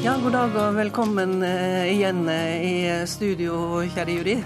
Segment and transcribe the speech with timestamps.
[0.00, 4.36] Ja, god dag og velkommen eh, igjen eh, i studio, kjære jury.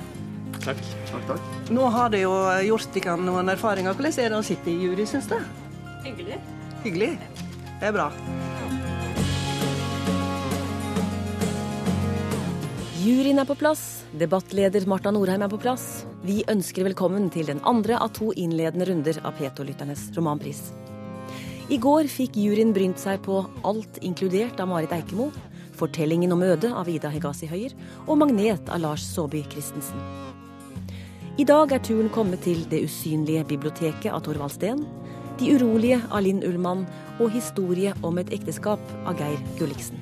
[0.65, 0.81] Takk.
[1.07, 1.45] takk, takk.
[1.71, 2.33] Nå har dere jo
[2.73, 3.95] gjort dere noen erfaringer.
[3.95, 5.37] Hvordan er det å sitte i jury, syns du?
[6.03, 6.41] Hyggelig.
[6.83, 7.13] Hyggelig?
[7.69, 8.09] Det er bra.
[13.05, 16.03] Juryen er på plass, debattleder Marta Norheim er på plass.
[16.27, 20.65] Vi ønsker velkommen til den andre av to innledende runder av Peto-lytternes romanpris.
[21.73, 25.31] I går fikk juryen brynt seg på Alt inkludert av Marit Eikemo,
[25.75, 27.75] Fortellingen om Øde' av Ida Hegasi Høyer
[28.07, 29.99] og Magnet av Lars Saabye Christensen.
[31.35, 34.87] I dag er turen kommet til Det usynlige biblioteket av Torvald Steen,
[35.39, 36.87] De urolige av Linn Ullmann
[37.19, 39.99] og Historie om et ekteskap av Geir Gulliksen.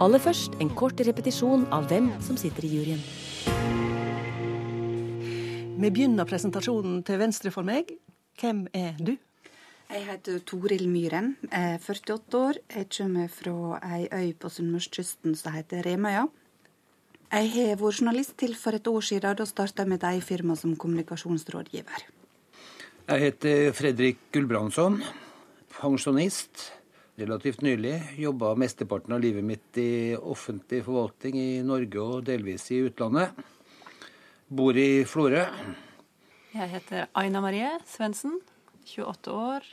[0.00, 3.02] Aller først en kort repetisjon av hvem som sitter i juryen.
[5.78, 7.92] Vi begynner presentasjonen til venstre for meg.
[8.40, 9.18] Hvem er du?
[9.88, 12.58] Jeg heter Toril Myhren, er 48 år.
[12.68, 16.26] Jeg kommer fra ei øy på sunnmørskysten som heter Remøya.
[17.32, 19.38] Jeg har vært journalist til for et år siden.
[19.38, 22.04] Da starta jeg mitt eget firma som kommunikasjonsrådgiver.
[23.08, 25.00] Jeg heter Fredrik Gulbrandsson,
[25.78, 26.66] pensjonist.
[27.18, 27.96] Relativt nylig.
[28.20, 33.32] Jobba mesteparten av livet mitt i offentlig forvaltning i Norge og delvis i utlandet.
[34.52, 35.46] Bor i Florø.
[36.52, 38.36] Jeg heter Aina Marie Svendsen,
[38.88, 39.64] 28 år,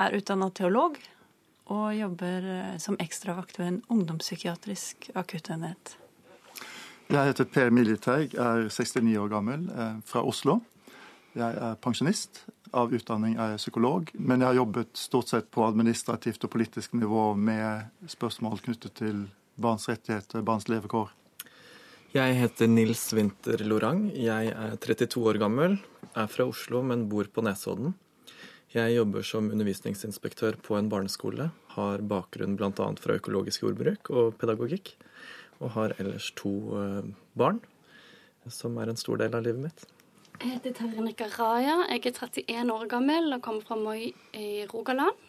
[0.00, 0.98] er utdanna teolog
[1.72, 5.96] og jobber eh, som ekstravakt ved en ungdomspsykiatrisk akuttenhet.
[7.08, 10.60] Jeg heter Per Miljeteig, er 69 år gammel, eh, fra Oslo.
[11.34, 12.44] Jeg er pensjonist.
[12.74, 16.96] Av utdanning er jeg psykolog, men jeg har jobbet stort sett på administrativt og politisk
[16.98, 19.20] nivå med spørsmål knyttet til
[19.54, 21.12] barns rettigheter, barns levekår.
[22.14, 24.08] Jeg heter Nils Winther Lorang.
[24.14, 25.78] Jeg er 32 år gammel,
[26.14, 27.94] er fra Oslo, men bor på Nesodden.
[28.74, 31.50] Jeg jobber som undervisningsinspektør på en barneskole.
[31.76, 32.70] Har bakgrunn bl.a.
[32.98, 34.96] fra økologisk jordbruk og pedagogikk.
[35.62, 37.04] Og har ellers to eh,
[37.38, 37.60] barn,
[38.50, 39.84] som er en stor del av livet mitt.
[40.40, 41.84] Jeg heter Ternika Raja.
[41.92, 45.22] Jeg er 31 år gammel og kommer fra Moi i Rogaland.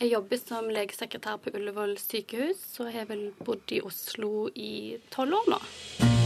[0.00, 5.42] Jeg jobber som legesekretær på Ullevål sykehus, og har vel bodd i Oslo i tolv
[5.42, 6.19] år nå.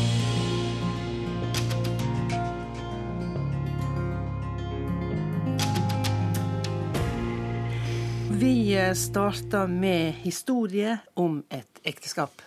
[8.44, 12.43] Vi eh, starter med historie om et ekteskap.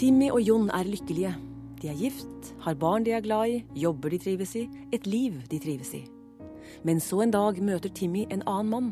[0.00, 1.34] Timmy og Jon er lykkelige.
[1.82, 5.36] De er gift, har barn de er glad i, jobber de trives i, et liv
[5.50, 6.00] de trives i.
[6.80, 8.88] Men så en dag møter Timmy en annen mann.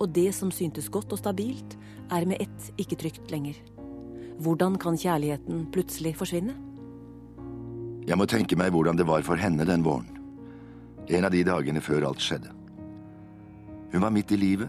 [0.00, 1.78] Og det som syntes godt og stabilt,
[2.10, 3.62] er med ett ikke trygt lenger.
[4.42, 6.58] Hvordan kan kjærligheten plutselig forsvinne?
[8.10, 10.10] Jeg må tenke meg hvordan det var for henne den våren.
[11.06, 12.65] En av de dagene før alt skjedde.
[13.96, 14.68] Hun var midt i livet.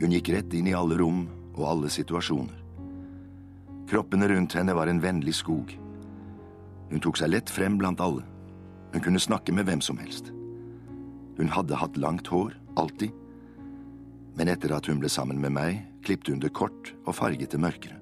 [0.00, 1.26] Hun gikk rett inn i alle rom
[1.58, 2.56] og alle situasjoner.
[3.90, 5.74] Kroppene rundt henne var en vennlig skog.
[6.88, 8.22] Hun tok seg lett frem blant alle.
[8.94, 10.30] Hun kunne snakke med hvem som helst.
[11.36, 13.12] Hun hadde hatt langt hår, alltid.
[14.40, 17.60] Men etter at hun ble sammen med meg, klippte hun det kort og farget det
[17.60, 18.00] mørkere.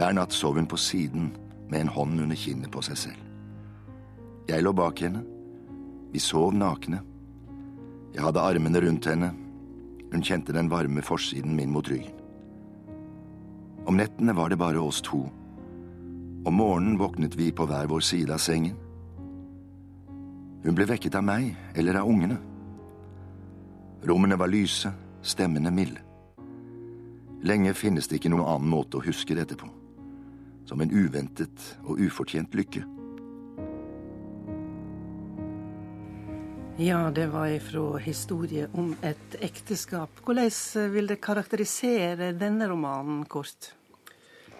[0.00, 1.34] Hver natt sov hun på siden
[1.68, 3.20] med en hånd under kinnet på seg selv.
[4.48, 5.20] Jeg lå bak henne.
[6.16, 7.02] Vi sov nakne.
[8.16, 9.28] Jeg hadde armene rundt henne.
[10.08, 12.14] Hun kjente den varme forsiden min mot ryggen.
[13.86, 15.26] Om nettene var det bare oss to.
[16.46, 18.78] Om morgenen våknet vi på hver vår side av sengen.
[20.64, 22.40] Hun ble vekket av meg eller av ungene.
[24.08, 24.90] Rommene var lyse,
[25.20, 26.00] stemmene milde.
[27.44, 29.68] Lenge finnes det ikke noen annen måte å huske dette på.
[30.64, 32.95] Som en uventet og ufortjent lykke.
[36.78, 40.10] Ja, det var ifra historie om et ekteskap.
[40.24, 43.70] Hvordan eh, vil det karakterisere denne romanen kort?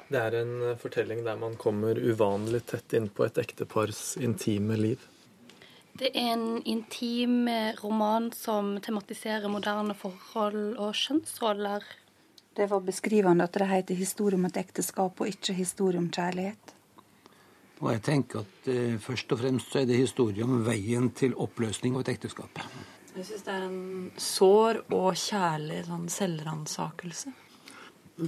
[0.09, 4.79] Det er en eh, fortelling der man kommer uvanlig tett inn på et ektepars intime
[4.81, 5.05] liv.
[5.93, 7.51] Det er en intim
[7.83, 11.85] roman som tematiserer moderne forhold og kjønnsroller.
[12.57, 16.76] Det var beskrivende at det heter 'Historie om et ekteskap' og ikke 'Historie om kjærlighet'.
[17.83, 21.37] Og jeg tenker at eh, først og fremst så er det historie om veien til
[21.37, 22.63] oppløsning av et ekteskap.
[23.17, 23.83] Jeg syns det er en
[24.21, 27.33] sår og kjærlig sånn selvransakelse.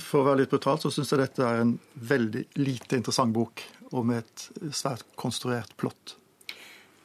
[0.05, 1.75] For å være litt brutal så syns jeg dette er en
[2.11, 6.19] veldig lite interessant bok og med et svært konstruert plott.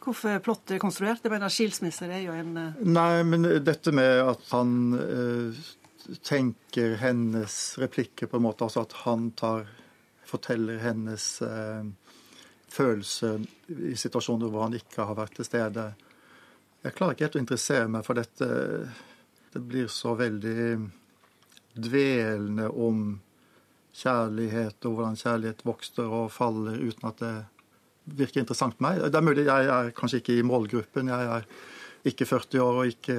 [0.04, 1.24] Hvorfor er plottet konstruert?
[1.24, 5.64] Jeg mener Skilsmisser er jo en eh, Nei, men dette med at han eh,
[6.28, 9.64] tenker hennes replikker på en måte, altså at han tar
[10.28, 11.84] forteller hennes eh,
[12.74, 13.44] følelser
[13.92, 15.92] i situasjoner hvor han ikke har vært til stede.
[16.84, 18.48] Jeg klarer ikke helt å interessere meg for dette.
[19.54, 20.66] Det blir så veldig
[21.74, 23.06] dvelende om
[23.94, 27.34] kjærlighet og hvordan kjærlighet vokser og faller uten at det
[28.20, 29.00] virker interessant meg.
[29.06, 31.12] Det er mulig jeg er kanskje ikke i målgruppen.
[31.14, 31.48] Jeg er
[32.10, 33.18] ikke 40 år og ikke,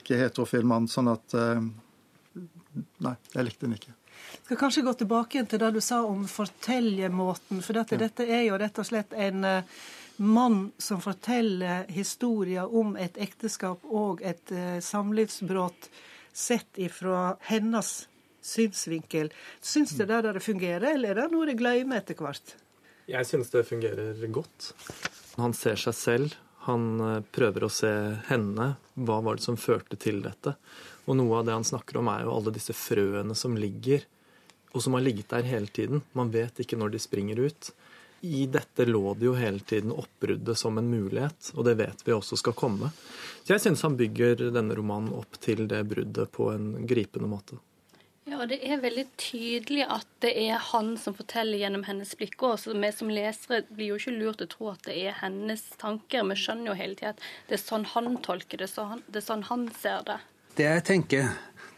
[0.00, 1.70] ikke heterofil mann, sånn at eh,
[3.02, 3.92] Nei, jeg likte den ikke.
[4.34, 7.62] Jeg skal kanskje gå tilbake til det du sa om fortellermåten.
[7.62, 8.04] For dette, ja.
[8.06, 9.80] dette er jo rett og slett en uh,
[10.20, 15.90] mann som forteller historier om et ekteskap og et uh, samlivsbrudd
[16.32, 17.94] sett ifra hennes
[18.42, 19.32] synsvinkel.
[19.60, 22.54] Syns du det det fungerer, eller er det noe de glemmer etter hvert?
[23.10, 24.72] Jeg syns det fungerer godt.
[25.40, 26.38] Han ser seg selv.
[26.68, 27.90] Han eh, prøver å se
[28.28, 28.74] henne.
[28.94, 30.54] Hva var det som førte til dette?
[31.10, 34.04] Og noe av det han snakker om, er jo alle disse frøene som ligger,
[34.70, 36.04] og som har ligget der hele tiden.
[36.14, 37.72] Man vet ikke når de springer ut.
[38.20, 42.14] I dette lå det jo hele tiden oppbruddet som en mulighet, og det vet vi
[42.14, 42.92] også skal komme.
[43.42, 47.58] Så jeg syns han bygger denne romanen opp til det bruddet på en gripende måte.
[48.28, 52.44] Ja, og det er veldig tydelig at det er han som forteller gjennom hennes blikk.
[52.60, 55.64] Så vi som lesere blir jo ikke lurt til å tro at det er hennes
[55.80, 56.28] tanker.
[56.28, 58.68] Vi skjønner jo hele tida at det er sånn han tolker det,
[59.08, 60.20] det er sånn han ser det.
[60.60, 61.28] Det jeg tenker,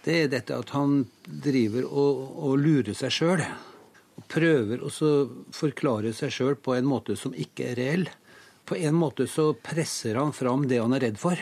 [0.02, 3.42] det er dette at han driver og, og lurer seg sjøl.
[4.26, 4.90] Prøver å
[5.54, 8.08] forklare seg sjøl på en måte som ikke er reell.
[8.66, 11.38] På en måte så presser han fram det han er redd for.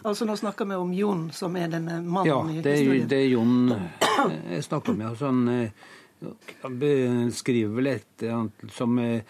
[0.00, 3.02] Altså Nå snakker vi om Jon, som er denne mannen ja, i historien.
[3.02, 5.10] Ja, det er Jon eh, jeg snakker med.
[5.10, 8.24] Altså, han eh, beskriver vel et
[8.72, 9.20] som eh,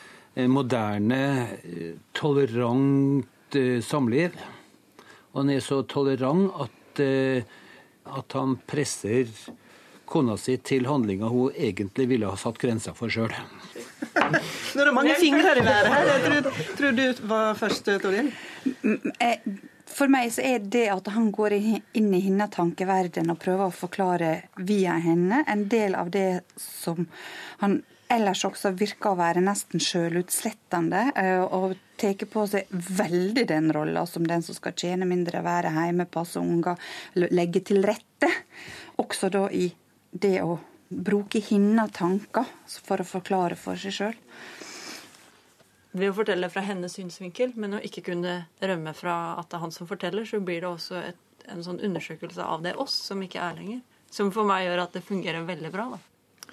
[0.47, 1.19] moderne,
[2.15, 4.39] tolerant samliv.
[5.33, 9.31] Og han er så tolerant at, at han presser
[10.13, 13.33] kona si til handlinger hun egentlig ville ha satt grenser for sjøl.
[14.75, 16.11] Nå er det mange fingre i været her.
[16.11, 18.33] Jeg tror, tror du var først, Toril?
[19.93, 23.77] For meg så er det at han går inn i hennes tankeverden og prøver å
[23.77, 24.35] forklare
[24.69, 27.07] via henne, en del av det som
[27.61, 27.83] han
[28.13, 34.05] ellers også virker å være nesten sjølutslettende, eh, og tar på seg veldig den rolla
[34.07, 36.81] som den som skal tjene mindre, være hjemme, passe unger,
[37.15, 38.31] legge til rette.
[39.03, 39.71] Også da i
[40.13, 40.59] det å
[40.93, 42.49] bruke hennes tanker
[42.85, 44.19] for å forklare for seg sjøl
[45.93, 49.65] ved å fortelle fra hennes synsvinkel, men å ikke kunne rømme fra at det er
[49.67, 51.21] han som forteller, så blir det også et,
[51.53, 53.83] en sånn undersøkelse av det oss som ikke er lenger.
[54.13, 55.91] Som for meg gjør at det fungerer veldig bra.
[55.93, 56.01] da.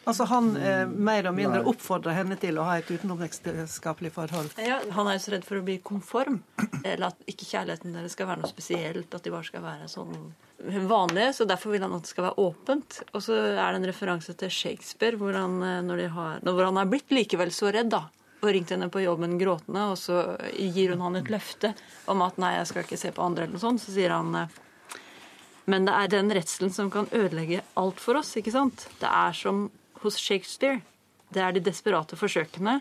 [0.09, 4.51] Altså Han eh, mer og mindre oppfordrer henne til å ha et utenomekteskapelig forhold?
[4.57, 6.41] Ja, Han er jo så redd for å bli konform.
[6.81, 9.13] Eller at ikke kjærligheten deres skal være noe spesielt.
[9.13, 10.15] At de bare skal være sånn
[10.89, 11.33] vanlige.
[11.37, 13.01] Så derfor vil han at det skal være åpent.
[13.13, 16.81] Og så er det en referanse til Shakespeare, hvor han, eh, når, har, hvor han
[16.81, 18.07] er blitt likevel så redd, da,
[18.39, 20.23] og ringte henne på jobben gråtende, og så
[20.55, 21.73] gir hun han et løfte
[22.09, 23.83] om at 'nei, jeg skal ikke se på andre', eller noe sånt.
[23.83, 24.49] Så sier han
[25.69, 28.31] men det er den redselen som kan ødelegge alt for oss.
[28.39, 28.87] ikke sant?
[28.97, 29.67] Det er som
[30.03, 30.81] hos Shakespeare.
[31.29, 32.79] Det er de desperate forsøkene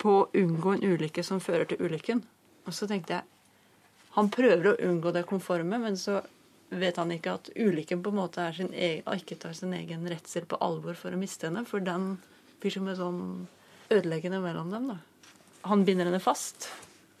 [0.00, 2.22] på å unngå en ulykke som fører til ulykken.
[2.66, 3.28] Og så tenkte jeg
[4.16, 6.16] Han prøver å unngå det konforme, men så
[6.70, 10.58] vet han ikke at ulykken på en måte egen, ikke tar sin egen redsel på
[10.58, 11.62] alvor for å miste henne.
[11.62, 12.16] For den
[12.58, 13.22] blir som en sånn
[13.90, 14.88] ødeleggende mellom dem.
[14.90, 14.98] da.
[15.70, 16.66] Han binder henne fast.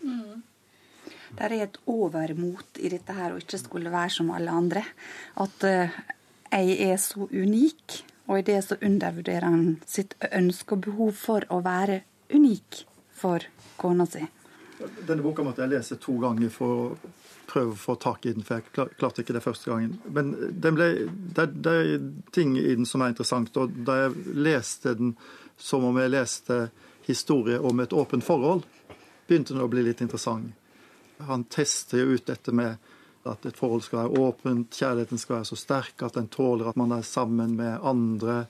[0.02, 0.42] Mm.
[1.30, 4.82] Det er et overmot i dette her å ikke skulle være som alle andre.
[5.38, 5.98] At uh,
[6.50, 8.00] jeg er så unik,
[8.30, 12.84] og i det så undervurderer han sitt ønske og behov for å være unik
[13.20, 13.42] for
[13.80, 14.22] kona si.
[14.80, 17.16] Denne boka måtte jeg lese to ganger for å
[17.50, 19.96] prøve å få tak i den, for jeg klarte ikke det første gangen.
[20.14, 20.30] Men
[20.62, 20.88] ble,
[21.34, 23.56] det, det, er ting i den som er interessant.
[23.58, 25.16] Og da jeg leste den
[25.60, 26.60] som om jeg leste
[27.08, 28.62] historie om et åpent forhold,
[29.26, 30.54] begynte den å bli litt interessant.
[31.26, 32.78] Han tester jo ut dette med
[33.28, 36.78] at et forhold skal være åpent, kjærligheten skal være så sterk at den tåler at
[36.80, 38.46] man er sammen med andre.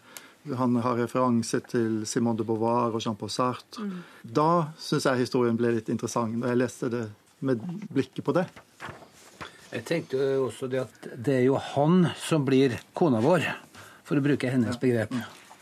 [0.56, 3.84] Han har referanse til Simone de Beauvoir og Jean-Paul Sartre.
[3.84, 3.98] Mm.
[4.22, 4.50] Da
[4.80, 7.04] syns jeg historien ble litt interessant, når jeg leste det
[7.44, 8.46] med blikket på det.
[9.70, 13.44] Jeg tenkte også det at det er jo han som blir kona vår,
[14.06, 15.12] for å bruke hennes begrep.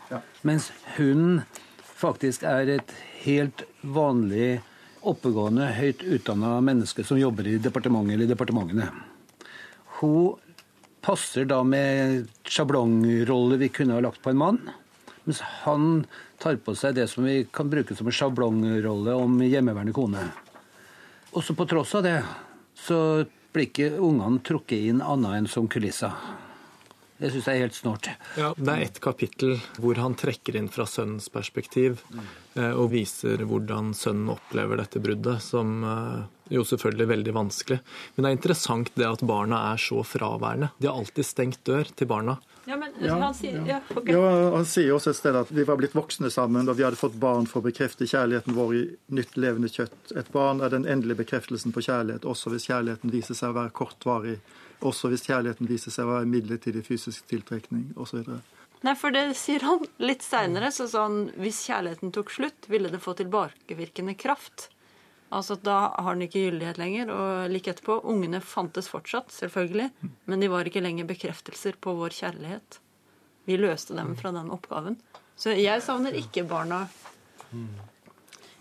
[0.09, 0.23] Ja.
[0.49, 1.43] Mens hun
[1.99, 4.61] faktisk er et helt vanlig,
[5.07, 8.88] oppegående, høyt utdanna menneske som jobber i departementet eller departementene.
[9.99, 10.37] Hun
[11.05, 14.61] passer da med sjablongrolle vi kunne ha lagt på en mann.
[15.25, 16.07] Mens han
[16.40, 20.26] tar på seg det som vi kan bruke som en sjablongrolle om hjemmeværende kone.
[21.37, 22.19] Også på tross av det
[22.78, 22.99] så
[23.52, 26.14] blir ikke ungene trukket inn annet enn som kulisser.
[27.19, 28.09] Det syns jeg er helt snålt.
[28.39, 32.05] Ja, det er ett kapittel hvor han trekker inn fra sønnens perspektiv
[32.55, 36.21] eh, og viser hvordan sønnen opplever dette bruddet, som eh,
[36.55, 37.81] jo selvfølgelig er veldig vanskelig.
[38.15, 40.71] Men det er interessant det at barna er så fraværende.
[40.79, 42.39] De har alltid stengt dør til barna.
[42.69, 44.13] Ja, men han sier ja, okay.
[44.13, 47.01] Ja, Han sier også et sted at vi var blitt voksne sammen, og vi hadde
[47.01, 48.83] fått barn for å bekrefte kjærligheten vår i
[49.17, 50.13] nytt levende kjøtt.
[50.15, 53.75] Et barn er den endelige bekreftelsen på kjærlighet, også hvis kjærligheten viser seg å være
[53.75, 54.37] kortvarig.
[54.87, 58.23] Også hvis kjærligheten viser seg å være midlertidig fysisk tiltrekning osv.
[58.87, 60.70] Nei, for det sier han litt seinere.
[60.75, 64.68] Så sa han hvis kjærligheten tok slutt, ville det få tilbakevirkende kraft.
[65.35, 67.11] Altså Da har den ikke gyldighet lenger.
[67.12, 69.90] Og like etterpå, ungene fantes fortsatt, selvfølgelig.
[70.30, 72.80] Men de var ikke lenger bekreftelser på vår kjærlighet.
[73.49, 75.00] Vi løste dem fra den oppgaven.
[75.38, 76.85] Så jeg savner ikke barna.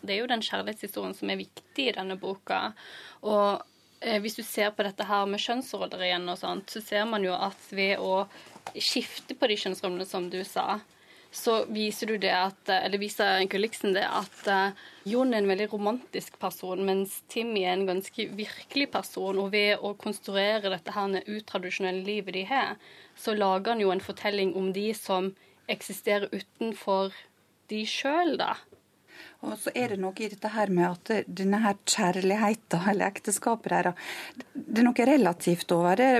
[0.01, 2.71] Det er jo den kjærlighetshistorien som er viktig i denne boka.
[3.27, 3.65] Og
[4.21, 7.33] hvis du ser på dette her med kjønnsroller igjen og sånt, så ser man jo
[7.33, 8.27] at ved å
[8.75, 10.77] skifte på de kjønnsrollene, som du sa,
[11.31, 14.77] så viser du det at Eller viser Gulliksen det at eh,
[15.11, 19.39] Jon er en veldig romantisk person, mens Timmy er en ganske virkelig person.
[19.39, 22.75] Og ved å konstruere dette her utradisjonelle livet de har,
[23.15, 25.33] så lager han jo en fortelling om de som
[25.71, 27.15] eksisterer utenfor
[27.71, 28.55] de sjøl, da.
[29.45, 33.73] Og så er det noe i dette her med at denne her kjærligheten, eller ekteskapet
[33.73, 34.07] deres,
[34.53, 36.11] det er noe relativt over det.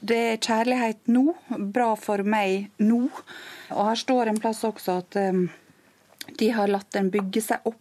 [0.00, 1.26] Det er kjærlighet nå,
[1.74, 3.04] bra for meg nå.
[3.72, 5.46] Og her står en plass også at um,
[6.38, 7.78] de har latt den bygge seg opp.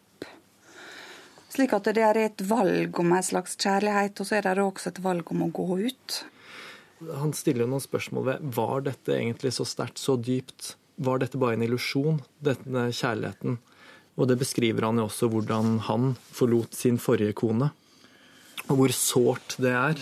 [1.52, 4.92] Slik at det er et valg om en slags kjærlighet, og så er det også
[4.94, 6.22] et valg om å gå ut.
[7.18, 10.76] Han stiller noen spørsmål ved var dette egentlig så sterkt, så dypt.
[11.02, 13.58] Var dette bare en illusjon, denne kjærligheten?
[14.20, 17.72] Og det beskriver han jo også hvordan han forlot sin forrige kone.
[18.68, 20.02] Og hvor sårt det er.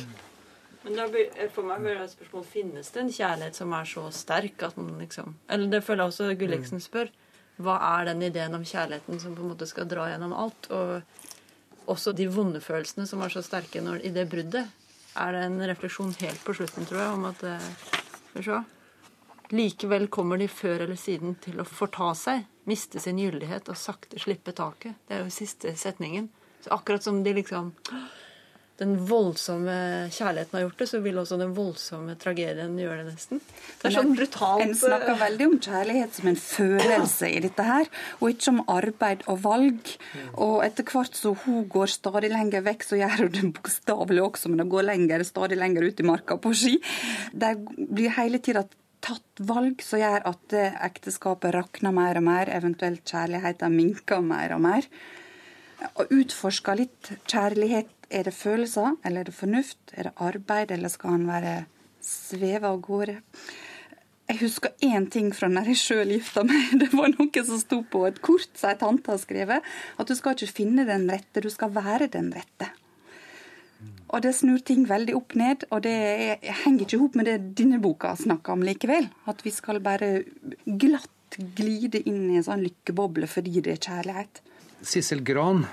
[0.83, 1.05] Men da
[1.53, 4.77] for meg blir det et spørsmål finnes det en kjærlighet som er så sterk at
[4.79, 7.11] man liksom Eller det føler jeg også Gulliksen spør.
[7.59, 10.69] Hva er den ideen om kjærligheten som på en måte skal dra gjennom alt?
[10.71, 14.71] Og også de vonde følelsene som er så sterke når, i det bruddet.
[15.19, 17.45] Er det en refleksjon helt på slutten, tror jeg, om at
[18.29, 18.59] Skal vi se.
[19.55, 24.19] Likevel kommer de før eller siden til å forta seg, miste sin gyldighet og sakte
[24.21, 24.97] slippe taket.
[25.07, 26.29] Det er jo siste setningen.
[26.61, 27.71] Så akkurat som de liksom
[28.79, 29.73] den voldsomme
[30.13, 33.41] kjærligheten har gjort det, så vil også den voldsomme tragedien gjøre det nesten.
[33.81, 37.91] Det er sånn brutalt En snakker veldig om kjærlighet som en følelse i dette her,
[38.21, 39.93] og ikke om arbeid og valg.
[40.31, 44.53] Og etter hvert så hun går stadig lenger vekk, så gjør hun det bokstavelig også,
[44.53, 46.77] men hun går lenger, stadig lenger ut i marka på ski.
[47.35, 48.63] Det blir hele tida
[49.05, 50.55] tatt valg som gjør at
[50.89, 54.89] ekteskapet rakner mer og mer, eventuelt kjærligheten minker mer og mer.
[55.95, 57.95] Og utforske litt kjærlighet.
[58.09, 59.91] Er det følelser, eller er det fornuft?
[59.93, 61.51] Er det arbeid, eller skal han være
[62.01, 63.19] sveva av gårde?
[64.29, 66.73] Jeg husker én ting fra når jeg sjøl gifta meg.
[66.81, 69.71] Det var noe som sto på et kort som ei tante har skrevet.
[69.97, 72.69] At du skal ikke finne den rette, du skal være den rette.
[74.09, 77.29] Og det snur ting veldig opp ned, og det er, henger ikke i hop med
[77.29, 79.09] det denne boka snakker om likevel.
[79.29, 80.23] At vi skal bare
[80.65, 84.41] glatt glide inn i en sånn lykkeboble fordi det er kjærlighet.
[84.81, 85.65] Sissel Gran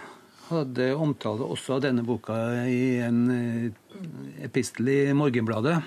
[0.51, 2.37] hadde omtale også av denne boka
[2.69, 4.03] i en eh,
[4.47, 5.79] epistel i Morgenbladet.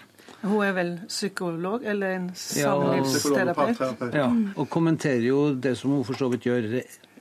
[0.41, 3.79] Hun er vel psykolog, eller en samlivsterapeut?
[4.13, 6.67] Ja, Ja, og kommenterer jo det som hun for så vidt gjør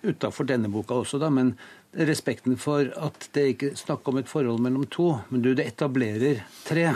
[0.07, 1.57] utafor denne boka også, da, men
[1.93, 5.67] respekten for at det ikke er snakk om et forhold mellom to, men du, det
[5.71, 6.91] etablerer tre.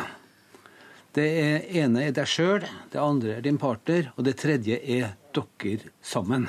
[1.13, 1.29] Det
[1.77, 6.47] ene er deg sjøl, det andre er din partner, og det tredje er dere sammen.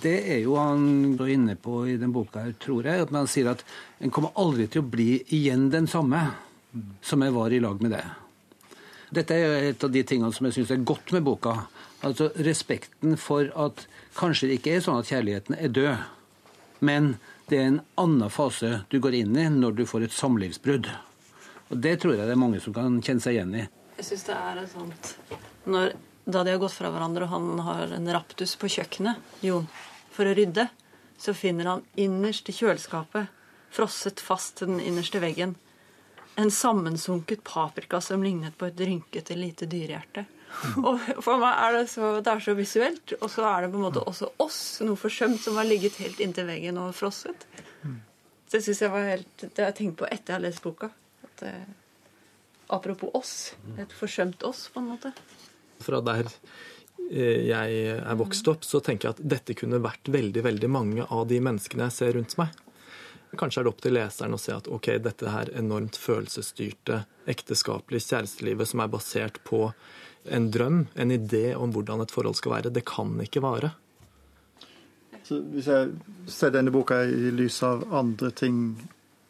[0.00, 3.06] Det er jo han inne på i den boka, her, tror jeg.
[3.06, 3.64] at Man sier at
[4.00, 6.20] en kommer aldri til å bli igjen den samme
[7.04, 8.04] som jeg var i lag med deg.
[9.16, 11.54] Dette er et av de tingene som jeg syns er godt med boka.
[12.04, 13.86] Altså respekten for at
[14.18, 16.04] kanskje det ikke er sånn at kjærligheten er død,
[16.84, 17.14] men
[17.48, 20.88] det er en annen fase du går inn i når du får et samlivsbrudd.
[21.68, 23.64] Og Det tror jeg det er mange som kan kjenne seg igjen i.
[23.96, 25.12] Jeg syns det er sånt
[25.66, 25.94] når,
[26.26, 29.68] Da de har gått fra hverandre, og han har en raptus på kjøkkenet, Jon,
[30.10, 30.66] for å rydde,
[31.22, 33.30] så finner han innerst i kjøleskapet,
[33.70, 35.54] frosset fast til den innerste veggen,
[36.34, 40.26] en sammensunket paprika som lignet på et rynkete lite dyrehjerte.
[40.86, 43.80] Og for meg er det så, det er så visuelt, og så er det på
[43.80, 47.46] en måte også oss, noe forsømt, som har ligget helt inntil veggen og frosset.
[48.50, 50.90] Det synes jeg var helt, det har jeg tenkt på etter jeg har lest boka.
[51.26, 51.66] At, eh,
[52.72, 53.34] apropos oss.
[53.78, 55.12] Et forsømt oss, på en måte.
[55.82, 56.28] Fra der
[57.10, 61.08] eh, jeg er vokst opp, så tenker jeg at dette kunne vært veldig, veldig mange
[61.10, 62.54] av de menneskene jeg ser rundt meg.
[63.36, 68.06] Kanskje er det opp til leseren å se at ok, dette her enormt følelsesstyrte, ekteskapelige
[68.06, 69.66] kjærestelivet som er basert på
[70.30, 73.72] en drøm, en idé om hvordan et forhold skal være, det kan ikke vare.
[75.26, 75.90] Så hvis jeg
[76.30, 78.76] ser denne boka i lys av andre ting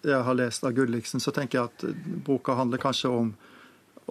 [0.06, 3.32] jeg har lest av Gulliksen, så tenker jeg at boka handler kanskje om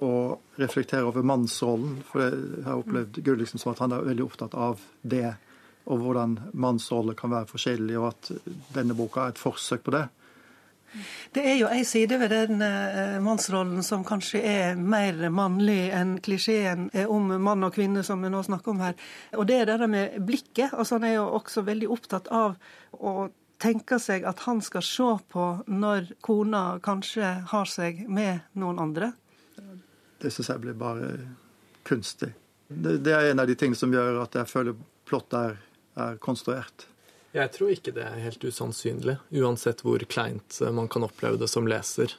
[0.03, 1.99] å reflektere over mannsrollen.
[2.09, 5.37] For jeg har opplevd Gulliksen som at han er veldig opptatt av det,
[5.85, 8.31] og hvordan mannsroller kan være forskjellige, og at
[8.75, 10.07] denne boka er et forsøk på det.
[11.35, 16.17] Det er jo ei side ved den uh, mannsrollen som kanskje er mer mannlig enn
[16.23, 18.99] klisjeen om mann og kvinne, som vi nå snakker om her.
[19.35, 20.73] Og det er det med blikket.
[20.73, 22.55] altså Han er jo også veldig opptatt av
[22.95, 23.27] å
[23.61, 29.11] tenke seg at han skal se på når kona kanskje har seg med noen andre.
[30.21, 31.11] Det syns jeg blir bare
[31.87, 32.31] kunstig.
[32.67, 35.57] Det, det, er en av de tingene som gjør at jeg føler plottet er,
[36.01, 36.87] er konstruert.
[37.35, 41.67] Jeg tror ikke det er helt usannsynlig, uansett hvor kleint man kan oppleve det som
[41.67, 42.13] leser.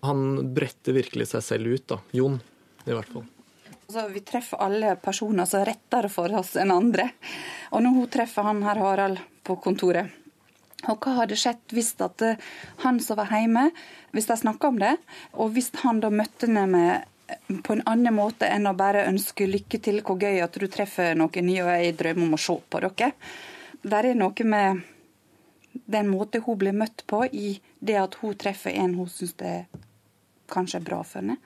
[0.00, 1.98] Han bretter virkelig seg selv ut, da.
[2.16, 2.38] Jon,
[2.86, 3.26] i hvert fall.
[3.82, 7.10] Altså, vi treffer alle personer som er rettere for oss enn andre.
[7.76, 10.08] Og når hun treffer han her Harald på kontoret,
[10.90, 12.40] og hva hadde skjedd hvis at eh,
[12.82, 13.68] han som var hjemme,
[14.16, 14.96] hvis de snakka om det,
[15.36, 19.46] og hvis han da møtte henne med på en annen måte enn å bare ønske
[19.48, 22.56] lykke til, hvor gøy at du treffer noen nye, og jeg drømmer om å se
[22.68, 23.12] på dere.
[23.82, 24.82] Der er noe med
[25.72, 29.54] den måten hun blir møtt på, i det at hun treffer en hun syns det
[30.52, 31.38] kanskje er bra for henne.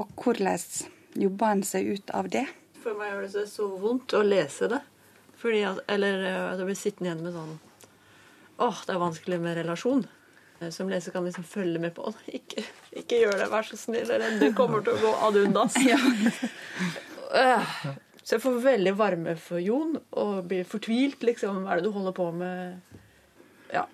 [0.00, 0.58] Og hvordan
[1.20, 2.46] jobber en seg ut av det?
[2.80, 4.80] For meg gjør det så vondt å lese det.
[5.40, 7.58] Fordi at, eller eh, at jeg blir sittende igjen med sånn
[8.60, 10.02] Åh, det er vanskelig med relasjon.
[10.68, 12.60] Som leser kan liksom følge med på ikke,
[12.92, 14.10] ikke gjør det, vær så snill.
[14.12, 15.78] Eller du kommer til å gå ad undas.
[17.30, 17.56] Ja.
[18.22, 21.22] Så jeg får veldig varme for Jon og blir fortvilt.
[21.24, 22.98] liksom, Hva er det du holder på med?
[23.72, 23.86] Ja.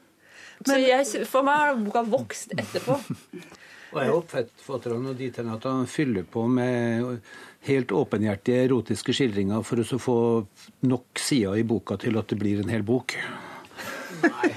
[0.65, 2.99] Så jeg, for meg har boka vokst etterpå.
[3.97, 7.21] Og jeg oppfatter han dit hen at han fyller på med
[7.65, 10.17] helt åpenhjertige erotiske skildringer for å få
[10.91, 13.15] nok sider i boka til at det blir en hel bok.
[14.23, 14.51] Nei,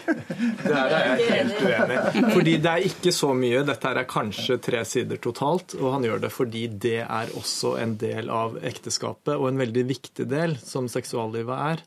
[0.63, 1.97] der er jeg helt uenig.
[2.33, 3.63] Fordi det er ikke så mye.
[3.67, 5.75] Dette er kanskje tre sider totalt.
[5.79, 9.85] Og han gjør det fordi det er også en del av ekteskapet, og en veldig
[9.89, 11.83] viktig del, som seksuallivet er.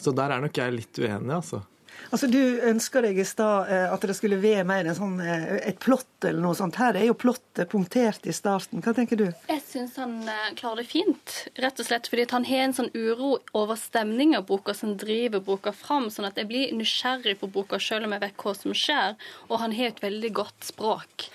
[0.00, 1.62] Så der er nok jeg litt uenig, altså.
[2.10, 5.80] Altså, Du ønsker deg i stad eh, at det skulle være mer sånn, eh, et
[5.82, 6.78] plott eller noe sånt.
[6.80, 8.82] Her er jo plottet punktert i starten.
[8.84, 9.26] Hva tenker du?
[9.50, 11.34] Jeg syns han eh, klarer det fint.
[11.60, 15.74] Rett og slett fordi han har en sånn uro over stemninga boka som driver boka
[15.74, 16.10] fram.
[16.12, 19.18] Sånn at jeg blir nysgjerrig på boka selv om jeg vet hva som skjer.
[19.50, 21.28] Og han har et veldig godt språk.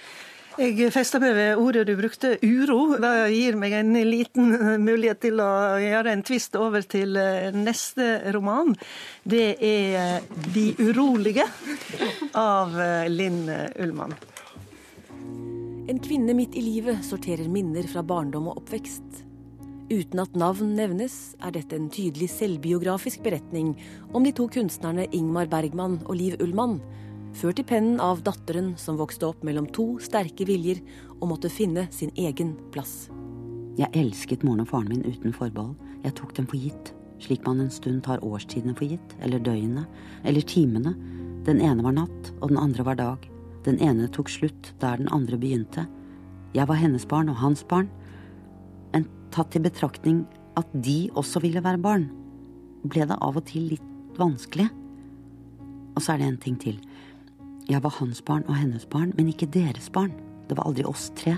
[0.59, 2.97] Jeg festa meg ved ordet du brukte, uro.
[2.99, 4.49] Det gir meg en liten
[4.83, 8.73] mulighet til å gjøre en tvist over til eh, neste roman.
[9.23, 11.47] Det er eh, 'De urolige'
[12.35, 13.47] av eh, Linn
[13.79, 14.17] Ullmann.
[15.87, 19.23] En kvinne midt i livet sorterer minner fra barndom og oppvekst.
[19.89, 23.77] Uten at navn nevnes, er dette en tydelig selvbiografisk beretning
[24.11, 26.81] om de to kunstnerne Ingmar Bergman og Liv Ullmann,
[27.39, 30.81] ført i pennen av datteren som vokste opp mellom to sterke viljer
[31.19, 33.07] og måtte finne sin egen plass.
[33.79, 35.77] Jeg elsket moren og faren min uten forbehold.
[36.03, 36.91] Jeg tok dem for gitt,
[37.23, 39.87] slik man en stund tar årstidene for gitt, eller døgnet,
[40.27, 40.95] eller timene.
[41.47, 43.29] Den ene var natt, og den andre var dag.
[43.63, 45.87] Den ene tok slutt der den andre begynte.
[46.55, 47.87] Jeg var hennes barn og hans barn.
[48.91, 50.25] Men tatt i betraktning
[50.59, 52.09] at de også ville være barn,
[52.83, 54.67] ble det av og til litt vanskelig.
[55.95, 56.79] Og så er det en ting til.
[57.69, 60.09] Jeg var hans barn og hennes barn, men ikke deres barn.
[60.49, 61.35] Det var aldri oss tre.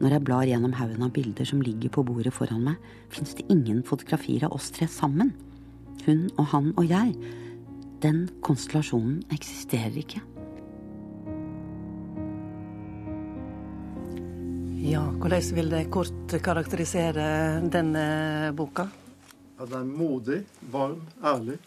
[0.00, 2.78] Når jeg blar gjennom haugen av bilder som ligger på bordet foran meg,
[3.12, 5.34] fins det ingen fotografier av oss tre sammen.
[6.06, 7.12] Hun og han og jeg.
[8.00, 10.24] Den konstellasjonen eksisterer ikke.
[14.86, 18.06] Ja, hvordan vil det kort karakterisere denne
[18.56, 18.88] boka?
[19.56, 21.60] Ja, den er modig, varm, ærlig.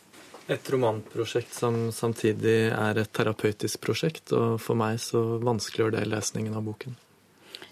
[0.49, 6.55] Et romanprosjekt som samtidig er et terapeutisk prosjekt, og for meg så vanskeliggjør det lesningen
[6.57, 6.95] av boken.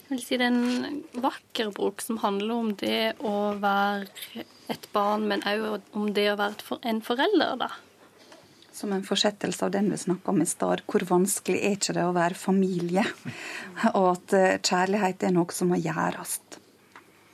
[0.08, 4.86] Jeg vil si det er en vakker bok som handler om det å være et
[4.94, 7.68] barn, men òg om det å være en forelder, da.
[8.72, 12.06] Som en fortsettelse av den vi snakka om i stad, hvor vanskelig er ikke det
[12.06, 13.02] å være familie?
[13.98, 16.38] Og at eh, kjærlighet er noe som må gjøres.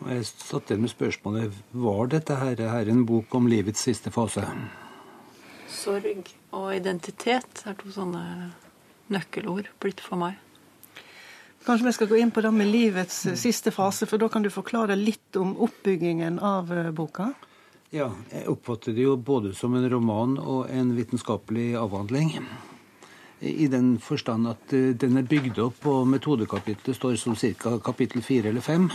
[0.09, 4.49] Jeg satt igjen med spørsmålet var dette her, her en bok om livets siste fase?
[5.85, 8.25] Sorg og identitet er to sånne
[9.13, 10.41] nøkkelord blitt for meg.
[11.65, 14.51] Kanskje vi skal gå inn på det med livets siste fase, for da kan du
[14.53, 17.31] forklare litt om oppbyggingen av eh, boka?
[17.95, 22.35] Ja, jeg oppfatter det jo både som en roman og en vitenskapelig avhandling.
[23.41, 27.79] I den forstand at eh, den er bygd opp, og metodekapitlet står som ca.
[27.81, 28.91] kapittel fire eller fem.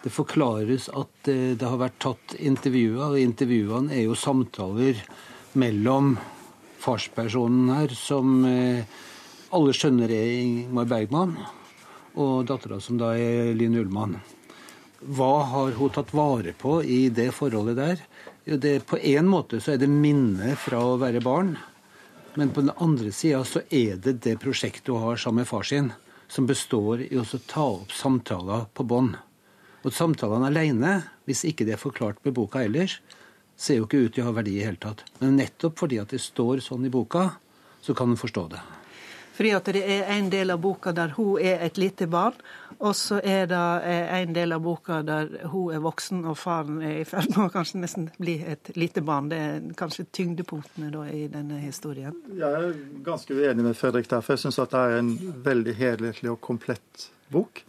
[0.00, 5.04] Det forklares at eh, det har vært tatt intervjuer, og intervjuene er jo samtaler
[5.58, 6.14] mellom
[6.82, 8.84] farspersonen her, som eh,
[9.54, 11.36] alle skjønner er Ingmar Bergman,
[12.20, 14.18] og dattera som da er Linn Ullmann.
[15.04, 18.02] Hva har hun tatt vare på i det forholdet der?
[18.44, 21.54] Jo, det, på en måte så er det minnet fra å være barn.
[22.34, 25.66] Men på den andre sida så er det det prosjektet hun har sammen med far
[25.68, 25.92] sin,
[26.28, 29.14] som består i å ta opp samtaler på bånd.
[29.84, 30.94] Og samtalene alene,
[31.28, 32.98] hvis ikke det er forklart med boka ellers,
[33.56, 35.04] ser jo ikke ut til å ha verdi i hele tatt.
[35.20, 37.28] Men nettopp fordi at det står sånn i boka,
[37.84, 38.62] så kan en forstå det.
[39.34, 42.36] Fordi at det er en del av boka der hun er et lite barn,
[42.78, 46.78] og så er det eh, en del av boka der hun er voksen og faren
[46.82, 49.32] er i ferd med å kanskje nesten bli et lite barn.
[49.32, 52.14] Det er kanskje tyngdepunktene da i denne historien.
[52.30, 55.12] Jeg er ganske uenig med Fredrik der, for jeg syns det er en
[55.46, 57.64] veldig helhetlig og komplett bok.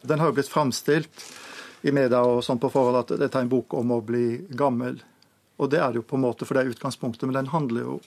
[0.00, 1.28] Den har jo blitt framstilt
[1.84, 5.02] i media og sånn på forhold at dette er en bok om å bli gammel.
[5.60, 7.84] Og det er det jo på en måte, for det er utgangspunktet, men den handler
[7.84, 7.98] jo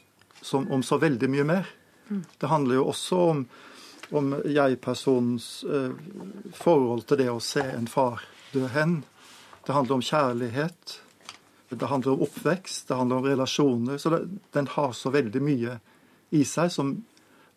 [0.42, 1.70] som, om så veldig mye mer.
[2.42, 3.44] Det handler jo også om,
[4.18, 5.94] om jeg-personens eh,
[6.58, 9.02] forhold til det å se en far dø hen.
[9.64, 11.00] Det handler om kjærlighet.
[11.70, 13.98] Det handler om oppvekst, det handler om relasjoner.
[13.98, 15.78] Så det, den har så veldig mye
[16.34, 16.96] i seg, som,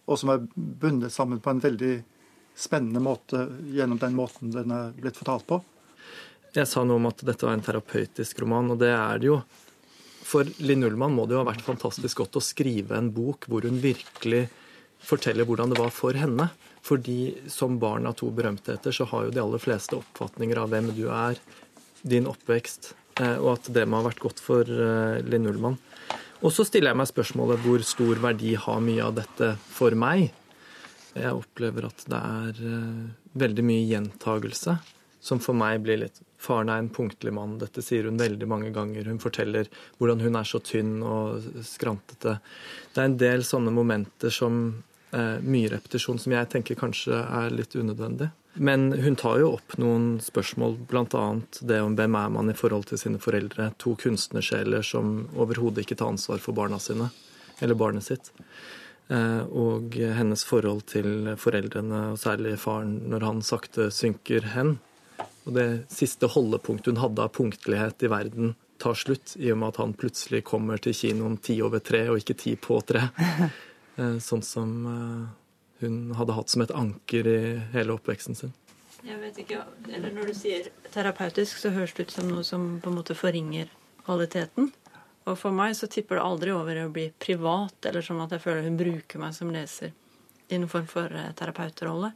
[0.06, 1.96] og som er bundet sammen på en veldig
[2.56, 5.60] spennende måte gjennom den måten den er blitt fortalt på.
[6.56, 9.40] Jeg sa noe om at dette var en terapeutisk roman, og det er det jo.
[10.26, 13.66] For Linn Ullmann må det jo ha vært fantastisk godt å skrive en bok hvor
[13.66, 14.46] hun virkelig
[15.06, 16.48] forteller hvordan det var for henne.
[16.86, 20.92] Fordi som barn av to berømtheter så har jo de aller fleste oppfatninger av hvem
[20.96, 21.38] du er,
[22.06, 25.78] din oppvekst, eh, og at det må ha vært godt for eh, Linn Ullmann.
[26.44, 30.28] Og så stiller jeg meg spørsmålet hvor stor verdi har mye av dette for meg?
[31.16, 33.02] Jeg opplever at det er eh,
[33.42, 34.76] veldig mye gjentagelse
[35.20, 37.56] som for meg blir litt Faren er en punktlig mann.
[37.58, 39.08] Dette sier hun veldig mange ganger.
[39.08, 42.36] Hun forteller hvordan hun er så tynn og skrantete.
[42.92, 44.58] Det er en del sånne momenter som
[45.16, 48.28] eh, mye repetisjon som jeg tenker kanskje er litt unødvendig.
[48.56, 51.24] Men hun tar jo opp noen spørsmål, bl.a.
[51.60, 53.70] det om hvem er man i forhold til sine foreldre.
[53.82, 57.10] To kunstnersjeler som overhodet ikke tar ansvar for barna sine,
[57.60, 58.32] eller barnet sitt.
[59.12, 64.78] Eh, og hennes forhold til foreldrene, og særlig faren, når han sakte synker hen.
[65.46, 69.72] Og det siste holdepunktet hun hadde av punktlighet i verden, tar slutt, i og med
[69.72, 73.08] at han plutselig kommer til kinoen ti over tre og ikke ti på tre.
[73.96, 75.20] Eh, sånn som eh,
[75.80, 77.38] hun hadde hatt som et anker i
[77.72, 78.50] hele oppveksten sin.
[79.06, 82.66] Jeg vet ikke, eller Når du sier terapeutisk, så høres det ut som noe som
[82.84, 83.70] på en måte forringer
[84.04, 84.68] kvaliteten.
[85.24, 88.36] Og for meg så tipper det aldri over i å bli privat, eller sånn at
[88.36, 89.96] jeg føler hun bruker meg som leser
[90.52, 92.12] i noen form for eh, terapeutrolle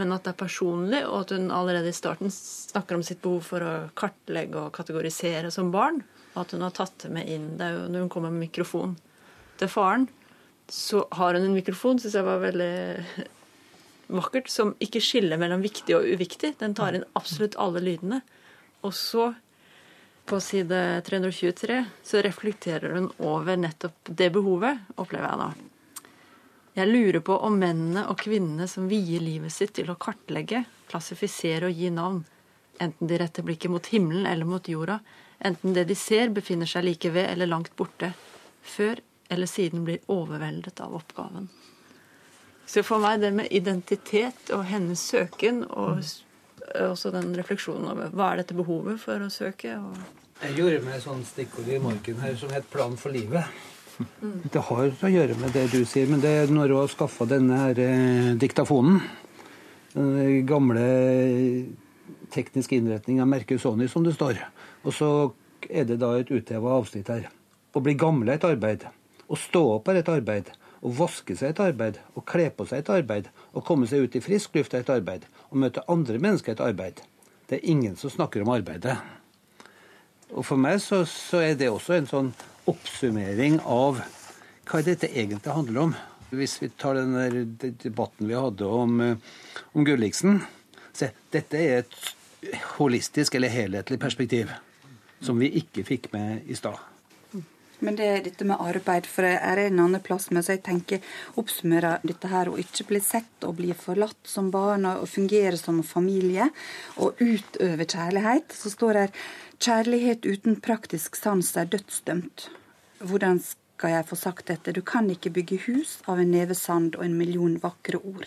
[0.00, 3.44] men at det er personlig, og at hun allerede i starten snakker om sitt behov
[3.44, 6.00] for å kartlegge og kategorisere som barn.
[6.32, 7.50] Og at hun har tatt det med inn.
[7.58, 8.96] Det er jo når hun kommer med mikrofon
[9.60, 10.08] til faren,
[10.72, 12.72] så har hun en mikrofon, syns jeg var veldig
[14.22, 16.54] vakkert, som ikke skiller mellom viktig og uviktig.
[16.62, 18.22] Den tar inn absolutt alle lydene.
[18.86, 19.28] Og så,
[20.24, 25.71] på side 323, så reflekterer hun over nettopp det behovet, opplever jeg da.
[26.72, 31.68] Jeg lurer på om mennene og kvinnene som vier livet sitt til å kartlegge, klassifisere
[31.68, 32.22] og gi navn,
[32.80, 34.98] enten de retter blikket mot himmelen eller mot jorda,
[35.44, 38.14] enten det de ser befinner seg like ved eller langt borte,
[38.62, 41.50] før eller siden blir overveldet av oppgaven.
[42.66, 46.00] Så for meg det med identitet og hennes søken, og
[46.78, 49.98] også den refleksjonen over hva er dette behovet for å søke og
[50.42, 53.44] Jeg gjorde meg et sånt stikkord i marken her som het Plan for livet.
[54.52, 57.26] Det har å gjøre med det du sier, men det er når hun har skaffa
[57.30, 59.02] denne her, eh, diktafonen
[59.92, 60.84] Den gamle
[62.32, 64.38] tekniske innretning av merket Sony, som det står.
[64.84, 65.08] Og så
[65.68, 67.28] er det da et utheva avsnitt her.
[67.76, 68.86] Å bli gamle er et arbeid.
[69.28, 70.48] Å stå opp er et arbeid.
[70.82, 72.00] Å vaske seg et arbeid.
[72.16, 73.28] Å kle på seg et arbeid.
[73.52, 75.26] Å komme seg ut i frisk luft er et arbeid.
[75.52, 77.02] Å møte andre mennesker er et arbeid.
[77.48, 78.96] Det er ingen som snakker om arbeidet.
[80.32, 82.32] Og for meg så, så er det også en sånn
[82.70, 84.00] oppsummering av
[84.68, 85.94] hva dette egentlig handler om.
[86.32, 89.16] Hvis vi tar den der debatten vi hadde om, eh,
[89.72, 90.40] om Gulliksen
[90.92, 92.14] se, Dette er et
[92.78, 94.50] holistisk eller helhetlig perspektiv
[95.22, 96.91] som vi ikke fikk med i stad.
[97.82, 100.62] Men det er dette med arbeid, for jeg er en annen plass med, så jeg
[100.66, 105.58] tenker oppsummere dette her å ikke bli sett og bli forlatt som barn og fungere
[105.58, 106.46] som familie
[107.02, 108.54] og utøve kjærlighet.
[108.54, 109.24] Så står det her
[109.62, 112.48] Kjærlighet uten praktisk sans er dødsdømt.
[112.98, 114.72] Hvordan skal jeg få sagt dette?
[114.74, 118.26] Du kan ikke bygge hus av en neve sand og en million vakre ord.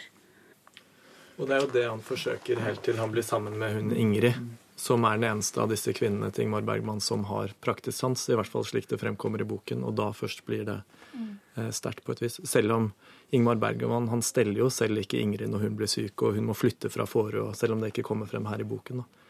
[1.35, 4.39] Og det er jo det han forsøker helt til han blir sammen med hun Ingrid,
[4.85, 8.35] som er den eneste av disse kvinnene til Ingmar Bergman som har praktisk sans, i
[8.37, 10.77] hvert fall slik det fremkommer i boken, og da først blir det
[11.57, 12.37] eh, sterkt på et vis.
[12.45, 12.91] Selv om
[13.33, 16.57] Ingmar Bergman han steller jo selv ikke Ingrid når hun blir syk, og hun må
[16.57, 19.01] flytte fra Fårö, selv om det ikke kommer frem her i boken.
[19.01, 19.25] da.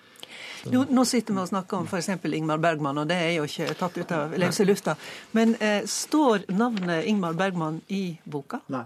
[0.74, 2.12] Nå, nå, sitter vi og snakker om f.eks.
[2.26, 5.00] Ingmar Bergman, og det er jo ikke tatt ut av løse lufta.
[5.38, 8.60] Men eh, står navnet Ingmar Bergman i boka?
[8.74, 8.84] Nei.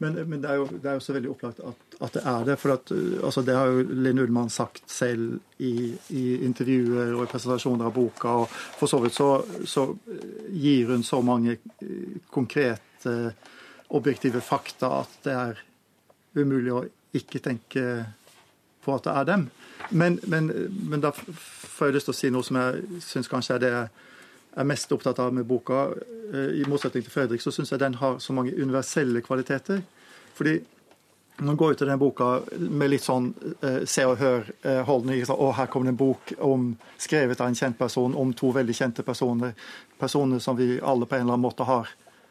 [0.00, 2.44] Men, men det, er jo, det, er jo, så veldig opplagt at, at det er
[2.48, 2.54] det.
[2.60, 7.28] For at, altså, det har jo Linn Ullmann sagt selv i, i, intervjuer og i
[7.28, 8.32] presentasjoner av boka.
[8.40, 9.28] Og for så vidt så,
[9.68, 9.84] så
[10.56, 11.58] gir hun så mange
[12.32, 13.16] konkrete,
[13.90, 15.60] objektive fakta at det er
[16.38, 16.84] umulig å
[17.18, 17.84] ikke tenke
[18.80, 19.48] på at det er dem.
[19.90, 20.48] Men, men,
[20.88, 23.72] men da får jeg lyst til å si noe som jeg syns kanskje er det
[23.74, 24.08] jeg
[24.60, 25.88] er mest opptatt av med boka.
[26.30, 29.80] I motsetning til Fredrik så syns jeg den har så mange universelle kvaliteter.
[30.38, 30.60] Fordi
[31.40, 33.30] når man går ut av den boka med litt sånn
[33.64, 36.66] eh, se og hør-holdning eh, Å, her kommer det en bok om,
[37.00, 39.54] skrevet av en kjent person om to veldig kjente personer.
[40.00, 41.88] Personer som vi alle på en eller annen måte har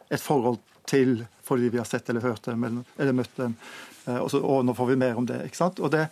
[0.09, 3.55] et forhold til fordi vi har sett eller hørt dem eller, eller møtt dem.
[4.05, 5.41] Eh, og, så, og, nå får vi mer om det.
[5.47, 5.81] ikke sant?
[5.81, 6.05] Og det,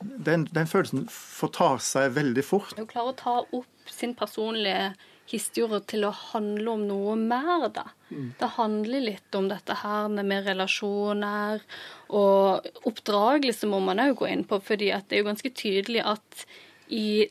[0.00, 2.72] den, den, følelsen fortar seg veldig fort.
[2.78, 4.94] Du klarer å ta opp sin personlige
[5.28, 7.86] historie til å handle om noe mer, da.
[8.08, 8.30] Mm.
[8.40, 11.64] Det handler litt om dette her med relasjoner
[12.08, 16.46] og oppdragelse må man òg gå inn på, fordi det er jo ganske tydelig at
[16.88, 17.28] i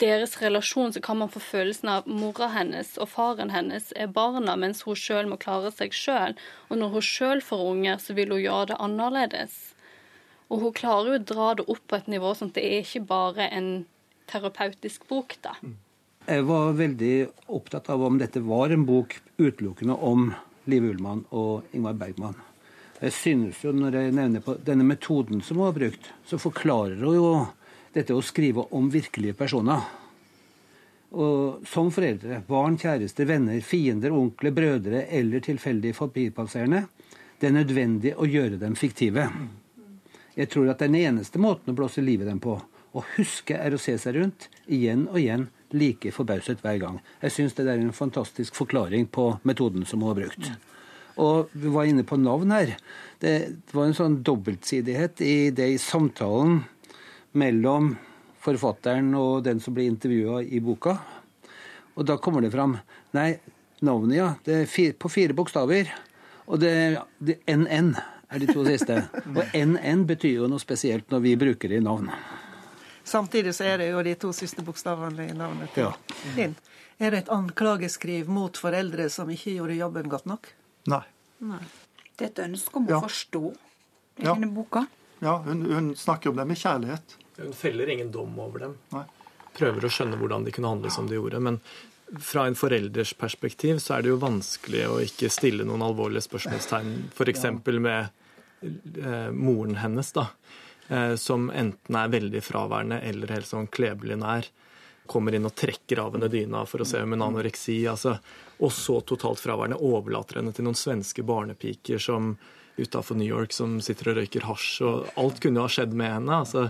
[0.00, 4.56] deres relasjon så kan man få følelsen av mora hennes og faren hennes er barna,
[4.56, 6.36] mens hun sjøl må klare seg sjøl.
[6.68, 9.56] Og når hun sjøl får unger, så vil hun gjøre det annerledes.
[10.52, 12.84] Og hun klarer jo å dra det opp på et nivå sånn at det er
[12.84, 13.70] ikke bare en
[14.30, 15.56] terapeutisk bok, da.
[16.26, 20.32] Jeg var veldig opptatt av om dette var en bok utelukkende om
[20.66, 22.34] Liv Ullmann og Ingvar Bergman.
[22.98, 26.98] Jeg synes jo, når jeg nevner på denne metoden som hun har brukt, så forklarer
[26.98, 27.30] hun jo
[27.94, 29.86] dette å skrive om virkelige personer.
[31.14, 36.88] Og som foreldre, barn, kjærester, venner, fiender, onkler, brødre eller tilfeldige forbipasserende,
[37.38, 39.28] det er nødvendig å gjøre dem fiktive.
[40.34, 42.58] Jeg tror at den eneste måten å blåse livet dem på.
[42.58, 47.00] Å huske er å se seg rundt, igjen og igjen, like forbauset hver gang.
[47.22, 50.50] Jeg syns det er en fantastisk forklaring på metoden som hun har brukt.
[51.16, 52.74] Og vi var inne på navn her.
[53.22, 53.36] Det
[53.72, 56.60] var en sånn dobbeltsidighet i det i samtalen
[57.36, 57.94] mellom
[58.44, 60.98] forfatteren og den som blir intervjua i boka.
[61.96, 62.76] Og da kommer det fram
[63.16, 63.38] Nei,
[63.80, 64.26] navnet, ja.
[64.44, 65.88] Det er fire, på fire bokstaver.
[66.46, 68.98] Og det, det NN er de to siste.
[69.38, 72.10] Og NN betyr jo noe spesielt når vi bruker det i navn.
[73.06, 75.92] Samtidig så er det jo de to siste bokstavene i navnet til ja.
[76.34, 76.56] din.
[76.98, 80.48] Er det et anklageskriv mot foreldre som ikke gjorde jobben godt nok?
[80.90, 81.04] Nei.
[81.46, 81.62] Nei.
[82.16, 82.98] Det er et ønske om ja.
[82.98, 83.42] å forstå
[84.24, 84.32] ja.
[84.32, 84.86] denne boka?
[85.20, 87.16] Ja, hun, hun, snakker om det med kjærlighet.
[87.38, 88.76] Hun feller ingen dom over dem.
[88.96, 89.04] Nei.
[89.56, 91.40] Prøver å skjønne hvordan de kunne handle som de gjorde.
[91.46, 91.60] Men
[92.20, 96.94] fra en forelders perspektiv så er det jo vanskelig å ikke stille noen alvorlige spørsmålstegn,
[97.14, 97.46] f.eks.
[97.78, 98.08] med
[98.66, 100.65] eh, moren hennes, da, eh,
[101.18, 104.46] som enten er veldig fraværende eller helt sånn klebelig nær.
[105.10, 107.80] Kommer inn og trekker av henne dyna for å se om hun har anoreksi.
[107.90, 108.16] Altså,
[108.58, 112.34] og så totalt fraværende overlater henne til noen svenske barnepiker som
[112.76, 114.70] utafor New York som sitter og røyker hasj.
[114.86, 116.42] Og alt kunne jo ha skjedd med henne.
[116.44, 116.68] Altså.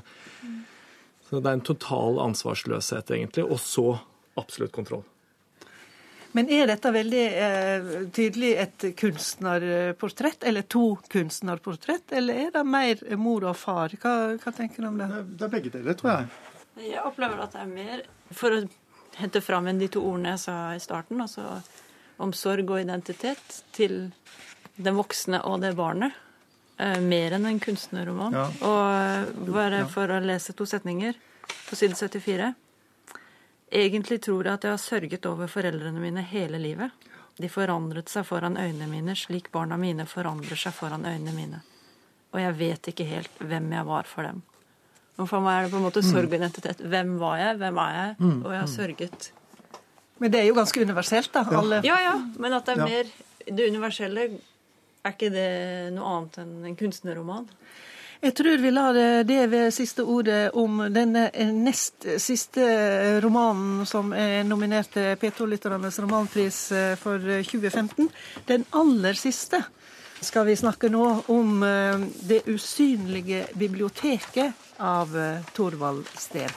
[1.26, 3.46] Så det er en total ansvarsløshet, egentlig.
[3.48, 3.88] Og så
[4.38, 5.04] absolutt kontroll.
[6.36, 13.00] Men er dette veldig eh, tydelig et kunstnerportrett, eller to kunstnerportrett, eller er det mer
[13.16, 13.94] mor og far?
[14.02, 15.08] Hva, hva tenker du om det?
[15.32, 16.28] Det er begge deler, tror jeg.
[16.90, 18.02] Jeg opplever at det er mer
[18.36, 18.58] For å
[19.16, 21.46] hente fram igjen de to ordene jeg sa i starten, altså
[22.20, 23.96] omsorg og identitet, til
[24.76, 26.12] den voksne og det barnet.
[26.76, 28.36] Eh, mer enn en kunstnerroman.
[28.36, 28.46] Ja.
[28.68, 31.16] Og eh, bare for å lese to setninger
[31.70, 32.52] på side 74
[33.72, 37.06] Egentlig tror jeg at jeg har sørget over foreldrene mine hele livet.
[37.36, 41.62] De forandret seg foran øynene mine slik barna mine forandrer seg foran øynene mine.
[42.32, 44.42] Og jeg vet ikke helt hvem jeg var for dem.
[45.16, 46.80] Og for meg er det på en måte sorg og identitet.
[46.84, 47.56] Hvem var jeg?
[47.60, 48.14] Hvem er jeg?
[48.20, 48.38] Mm.
[48.44, 49.30] Og jeg har sørget.
[50.20, 51.44] Men det er jo ganske universelt, da.
[51.56, 51.80] Alle.
[51.84, 52.14] Ja, ja.
[52.40, 53.14] Men at det er mer
[53.46, 54.24] Det universelle
[55.06, 55.50] er ikke det
[55.94, 57.44] noe annet enn en kunstnerroman?
[58.22, 58.96] Jeg tror vi lar
[59.28, 62.64] det ved siste ordet om denne nest siste
[63.20, 68.08] romanen som er nominert til P2-lytternes romanpris eh, for 2015.
[68.48, 69.60] Den aller siste
[70.24, 76.56] skal vi snakke nå om eh, Det usynlige biblioteket av eh, Thorvald Steen.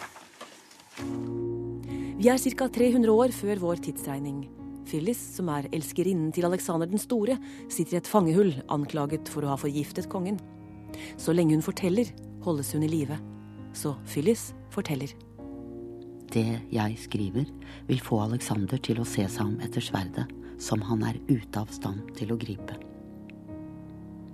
[2.19, 2.67] Vi er ca.
[2.67, 4.48] 300 år før vår tidsregning.
[4.89, 7.38] Phyllis, som er elskerinnen til Alexander den store,
[7.69, 10.39] sitter i et fangehull anklaget for å ha forgiftet kongen.
[11.18, 12.12] Så lenge hun forteller,
[12.46, 13.18] holdes hun i live.
[13.74, 15.14] Så Phyllis forteller.
[16.30, 17.48] Det jeg skriver,
[17.88, 20.28] vil få Alexander til å se seg om etter sverdet,
[20.62, 22.78] som han er ute av stand til å gripe.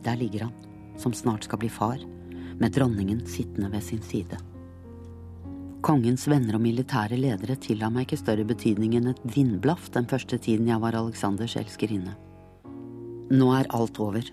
[0.05, 0.57] Der ligger han,
[0.99, 2.01] som snart skal bli far,
[2.59, 4.37] med dronningen sittende ved sin side.
[5.85, 10.39] Kongens venner og militære ledere tilla meg ikke større betydning enn et vindblaff den første
[10.41, 12.15] tiden jeg var Aleksanders elskerinne.
[13.29, 14.25] Nå er alt over.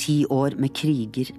[0.00, 1.30] Ti år med kriger,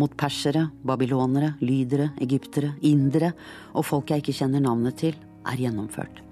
[0.00, 3.34] mot persere, babylonere, lydere, egyptere, indere
[3.74, 5.16] og folk jeg ikke kjenner navnet til,
[5.48, 6.22] er gjennomført.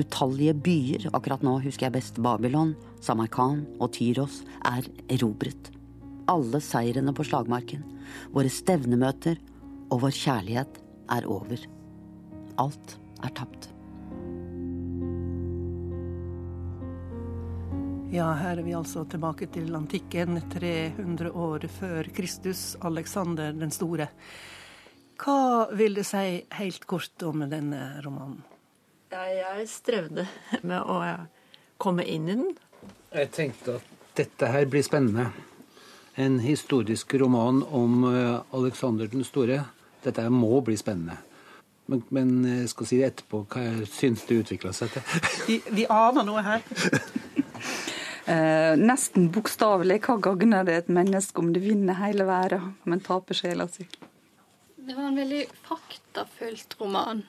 [0.00, 2.72] Utallige byer, akkurat nå husker jeg best Babylon,
[3.04, 5.68] Samarkan og Tyros, er erobret.
[6.32, 7.84] Alle seirene på slagmarken,
[8.32, 9.36] våre stevnemøter
[9.92, 10.80] og vår kjærlighet
[11.12, 11.68] er over.
[12.62, 13.71] Alt er tapt.
[18.12, 24.10] Ja, her er vi altså tilbake til antikken, 300 år før Kristus, Alexander den store.
[25.16, 28.42] Hva vil det si helt kort om denne romanen?
[29.14, 30.26] Ja, jeg strevde
[30.60, 30.98] med å
[31.80, 32.52] komme inn i den.
[33.16, 33.88] Jeg tenkte at
[34.20, 35.30] dette her blir spennende.
[36.12, 39.62] En historisk roman om eh, Alexander den store.
[40.04, 41.16] Dette må bli spennende.
[41.88, 45.18] Men, men jeg skal si det etterpå hva jeg syns det utvikla seg til.
[45.48, 46.68] Vi, vi aner noe her.
[48.24, 49.98] Eh, nesten bokstavelig.
[50.06, 53.88] Hva gagner det et menneske om det vinner hele verden, men taper sjela si?
[54.76, 57.24] Det var en veldig faktafylt roman.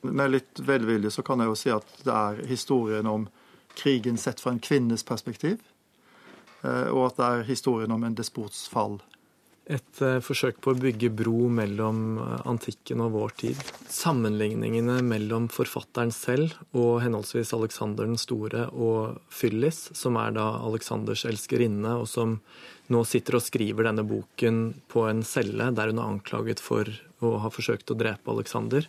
[0.00, 3.26] Med litt velvilje så kan jeg jo si at det er historien om
[3.78, 5.60] krigen sett fra en kvinnes perspektiv,
[6.62, 9.00] eh, og at det er historien om en despots fall
[9.68, 13.60] et uh, forsøk på å bygge bro mellom uh, antikken og vår tid.
[13.92, 21.26] Sammenligningene mellom forfatteren selv og henholdsvis Alexander den store og Fyllis, som er da Alexanders
[21.28, 22.38] elskerinne, og som
[22.88, 26.88] nå sitter og skriver denne boken på en celle der hun er anklaget for
[27.20, 28.88] å ha forsøkt å drepe Alexander.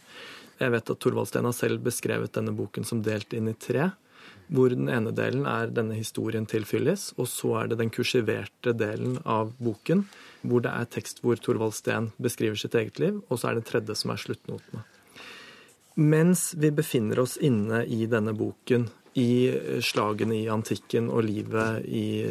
[0.60, 3.92] Jeg vet at Thorvald har selv beskrevet denne boken som delt inn i tre.
[4.50, 8.74] Hvor den ene delen er denne historien til Fyllis, og så er det den kursiverte
[8.74, 10.08] delen av boken
[10.42, 13.68] hvor det er tekst hvor Thorvald Steen beskriver sitt eget liv, og så er det
[13.68, 14.86] tredje som er sluttnotene.
[16.00, 18.88] Mens vi befinner oss inne i denne boken,
[19.20, 19.52] i
[19.84, 22.22] slagene i antikken og livet i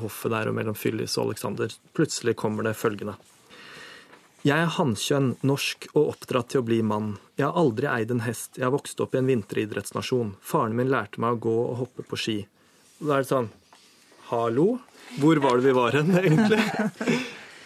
[0.00, 3.18] hoffet der og mellom Fyllis og Alexander, plutselig kommer det følgende.
[4.40, 7.10] Jeg er hannkjønn, norsk og oppdratt til å bli mann.
[7.36, 10.30] Jeg har aldri eid en hest, jeg har vokst opp i en vinteridrettsnasjon.
[10.40, 12.36] Faren min lærte meg å gå og hoppe på ski.
[13.02, 13.50] Da er det sånn
[14.30, 14.78] Hallo?
[15.20, 16.60] Hvor var det vi var hen, egentlig?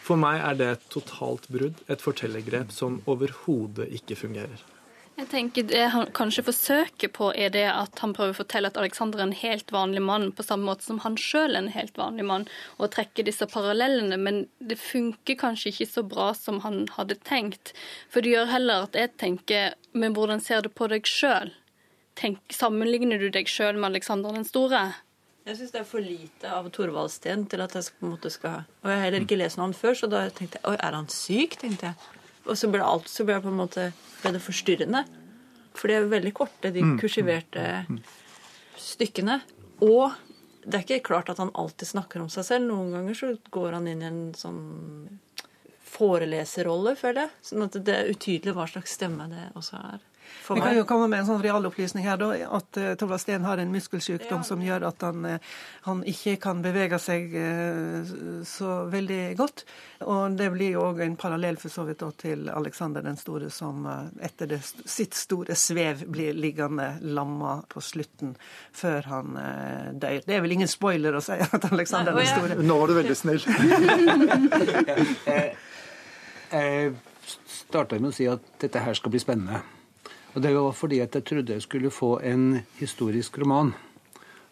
[0.05, 4.67] For meg er det et totalt brudd, et fortellergrep som overhodet ikke fungerer.
[5.15, 8.79] Jeg tenker Det han kanskje forsøker på, er det at han prøver å fortelle at
[8.81, 11.95] Alexander er en helt vanlig mann, på samme måte som han sjøl er en helt
[11.99, 12.47] vanlig mann,
[12.83, 14.19] og trekker disse parallellene.
[14.19, 17.77] Men det funker kanskje ikke så bra som han hadde tenkt.
[18.11, 21.55] For det gjør heller at jeg tenker Men hvordan ser du på deg sjøl?
[22.51, 24.89] Sammenligner du deg sjøl med Alexander den store?
[25.47, 28.65] Jeg syns det er for lite av Thorvaldsten til at jeg på en måte skal
[28.83, 30.77] Og jeg har heller ikke lest noe om han før, så da tenkte jeg Oi,
[30.81, 31.59] er han syk?
[31.61, 32.24] tenkte jeg.
[32.45, 33.91] Og så ble alt så ble det på en måte
[34.25, 35.05] det forstyrrende.
[35.75, 36.95] For de er veldig korte, de mm.
[37.01, 37.65] kursiverte
[38.81, 39.41] stykkene.
[39.85, 40.15] Og
[40.65, 42.69] det er ikke klart at han alltid snakker om seg selv.
[42.71, 44.63] Noen ganger så går han inn i en sånn
[45.95, 47.35] foreleserrolle, føler jeg.
[47.51, 50.05] Sånn at det er utydelig hva slags stemme det også er.
[50.49, 53.61] Vi kan jo komme med en sånn realopplysning her, da, at uh, Torvald Steen har
[53.61, 54.47] en muskelsykdom ja.
[54.47, 55.55] som gjør at han, uh,
[55.87, 58.13] han, ikke kan bevege seg uh,
[58.49, 59.65] så veldig godt.
[60.05, 63.49] Og det blir jo òg en parallell for så vidt da, til Alexander den store,
[63.55, 63.87] som
[64.21, 68.35] etter det, sitt store svev blir liggende lamma på slutten
[68.75, 69.39] før han
[70.01, 70.21] dør.
[70.27, 72.95] Det er vel ingen spoiler å si at Alexander Nei, den store Nå var du
[72.99, 73.43] veldig snill.
[76.55, 76.93] Jeg
[77.51, 79.63] starta med å si at dette her skal bli spennende.
[80.35, 83.73] Og Det var fordi at jeg trodde jeg skulle få en historisk roman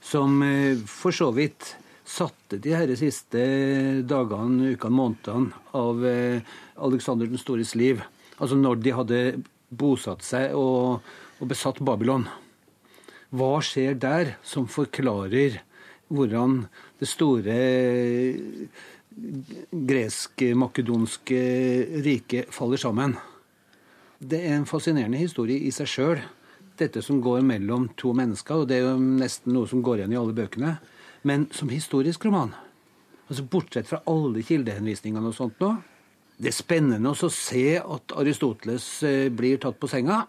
[0.03, 3.41] som eh, for så vidt satte de her siste
[4.07, 6.43] dagene, ukene, månedene av eh,
[6.83, 8.03] Alexander den stores liv.
[8.39, 9.21] Altså når de hadde
[9.71, 11.03] bosatt seg og,
[11.39, 12.27] og besatt Babylon.
[13.33, 15.63] Hva skjer der som forklarer
[16.13, 16.67] hvordan
[17.01, 17.59] det store
[19.73, 21.43] gresk-makedonske
[22.05, 23.17] riket faller sammen?
[24.23, 26.21] Det er en fascinerende historie i seg sjøl,
[26.79, 28.63] dette som går mellom to mennesker.
[28.63, 30.77] Og det er jo nesten noe som går igjen i alle bøkene.
[31.27, 32.53] Men som historisk roman,
[33.27, 35.73] altså bortsett fra alle kildehenvisningene og sånt nå,
[36.43, 40.25] det er spennende å se at Aristoteles eh, blir tatt på senga.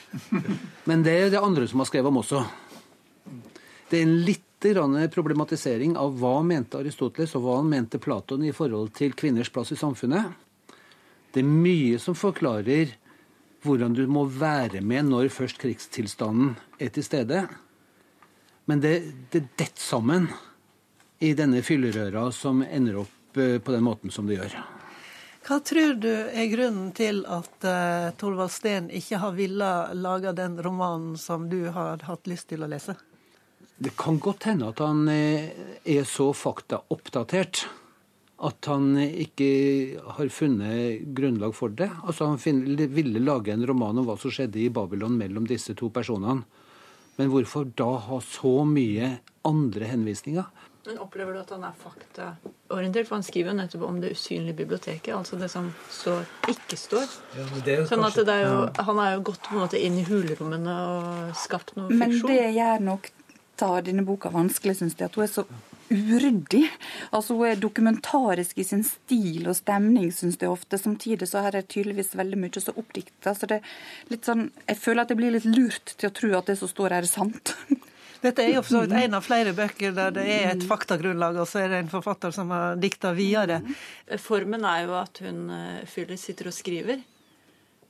[0.88, 2.42] Men det er det andre som har skrevet om også.
[3.90, 8.52] Det er en litt problematisering av hva mente Aristoteles og hva han mente Platon i
[8.56, 10.30] forhold til kvinners plass i samfunnet.
[11.34, 12.94] Det er mye som forklarer
[13.64, 17.44] hvordan du må være med når først krigstilstanden er til stede.
[18.68, 18.94] Men det,
[19.32, 20.28] det detter sammen
[21.24, 24.56] i denne fyllerøra som ender opp eh, på den måten som det gjør.
[25.44, 30.56] Hva tror du er grunnen til at uh, Torvald Steen ikke har villet lage den
[30.64, 32.96] romanen som du har hatt lyst til å lese?
[33.76, 35.50] Det kan godt hende at han eh,
[35.84, 37.66] er så faktaoppdatert
[38.42, 41.90] at han ikke har funnet grunnlag for det.
[42.02, 42.38] Altså Han
[42.94, 46.42] ville lage en roman om hva som skjedde i Babylon mellom disse to personene.
[47.16, 50.48] Men hvorfor da ha så mye andre henvisninger?
[50.84, 53.06] Men Opplever du at han er faktaorientert?
[53.08, 55.14] For han skriver jo nettopp om det usynlige biblioteket.
[55.16, 57.14] Altså det som står, ikke står.
[57.38, 58.58] Ja, er sånn at er jo,
[58.90, 62.02] Han er jo gått på en måte inn i hulrommene og skapt noe fiksjon.
[62.02, 63.08] Men det gjør nok
[63.56, 65.08] ta denne boka vanskelig, syns jeg.
[65.08, 65.46] At hun er så
[65.90, 66.64] uryddig.
[67.14, 70.78] Altså Hun er dokumentarisk i sin stil og stemning, syns jeg ofte.
[70.80, 73.34] Samtidig så er det tydeligvis veldig mye så oppdikta.
[74.08, 76.68] litt sånn, jeg føler at jeg blir litt lurt til å tro at det som
[76.68, 77.56] står her, er sant.
[78.24, 81.36] Dette er jo for så vidt en av flere bøker der det er et faktagrunnlag,
[81.36, 83.60] og så er det en forfatter som har dikta videre.
[84.16, 87.02] Formen er jo at hun eh, Fyller sitter og skriver.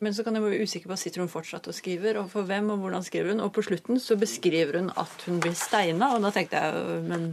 [0.02, 2.72] Men så kan jeg være usikker på sitter hun fortsatt og skriver, og for hvem
[2.74, 3.44] og hvordan skriver hun.
[3.46, 7.30] Og på slutten så beskriver hun at hun blir steina, og da tenkte jeg men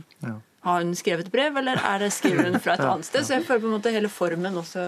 [0.61, 3.25] har hun skrevet brev, eller er det skriver hun fra et annet sted?
[3.25, 4.85] Så jeg føler på en måte hele formen også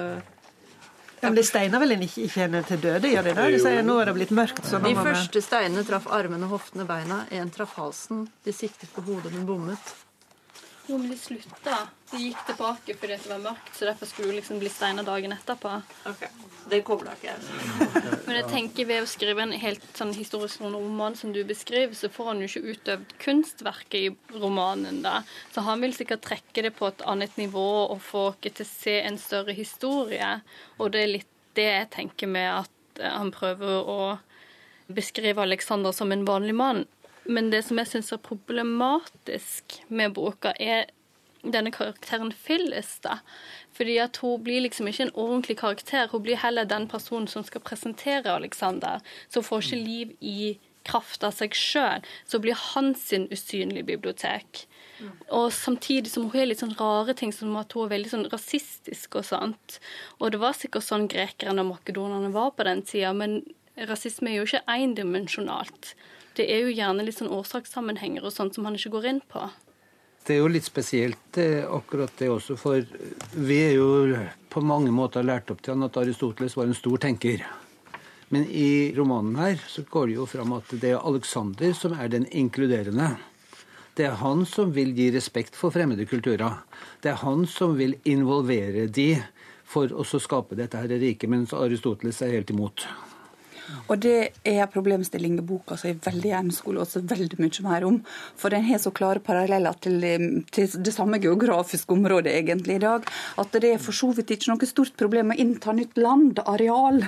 [1.23, 3.07] ja, men de steiner vel ikke, ikke henne til døde?
[3.07, 3.43] gjør de det?
[3.53, 4.59] De sier nå er det blitt mørkt.
[4.67, 7.21] de første steinene traff armene, hoftene, beina.
[7.31, 8.25] En traff halsen.
[8.43, 9.93] De siktet på hodet, men bommet.
[10.87, 11.75] Jo, men de slutta.
[12.11, 15.31] De gikk tilbake fordi det var mørkt, så derfor skulle du liksom bli steina dagen
[15.31, 15.71] etterpå.
[16.11, 16.25] Ok,
[16.69, 18.19] Det kobla ikke jeg.
[18.27, 22.11] men jeg tenker ved å skrive en helt sånn historisk roman som du beskriver, så
[22.11, 25.01] får han jo ikke utøvd kunstverket i romanen.
[25.05, 25.21] da.
[25.55, 28.69] Så han vil sikkert trekke det på et annet nivå og få oss til å
[28.69, 30.41] se en større historie.
[30.79, 33.99] Og det er litt det jeg tenker med at han prøver å
[34.93, 36.85] beskrive Alexander som en vanlig mann.
[37.25, 40.89] Men det som jeg syns er problematisk med boka, er
[41.43, 42.99] denne karakteren Phyllis.
[43.03, 43.19] da.
[43.75, 46.07] Fordi at hun blir liksom ikke en ordentlig karakter.
[46.11, 49.01] Hun blir heller den personen som skal presentere Alexander.
[49.29, 52.03] Så hun får ikke liv i kraft av seg sjøl.
[52.27, 54.65] Så blir han sin usynlige bibliotek.
[55.35, 58.29] Og samtidig som hun har litt sånn rare ting, som at hun er veldig sånn
[58.31, 59.79] rasistisk og sånt.
[60.19, 63.41] Og det var sikkert sånn grekerne og makedonerne var på den tida, men
[63.89, 65.95] rasisme er jo ikke endimensjonalt
[66.37, 69.47] det er jo gjerne litt sånn årsakssammenhenger og sånt som han ikke går inn på.
[70.23, 72.85] Det er jo litt spesielt akkurat det også, for
[73.35, 74.15] vi er jo
[74.53, 77.43] på mange måter lært opp til han at Aristoteles var en stor tenker.
[78.31, 82.09] Men i romanen her så går det jo fram at det er Alexander som er
[82.09, 83.11] den inkluderende.
[83.93, 86.63] Det er han som vil gi respekt for fremmede kulturer.
[87.03, 89.11] Det er han som vil involvere de
[89.69, 92.87] for å skape dette her riket, mens Aristoteles er helt imot.
[93.87, 94.17] Og det
[94.47, 97.99] er en problemstilling i boka som jeg veldig gjerne skulle også veldig mye mer om.
[98.39, 99.99] For den har så klare paralleller til,
[100.53, 103.09] til, det samme geografiske området egentlig i dag,
[103.41, 107.03] at det er for så vidt ikke noe stort problem å innta nytt land, areal.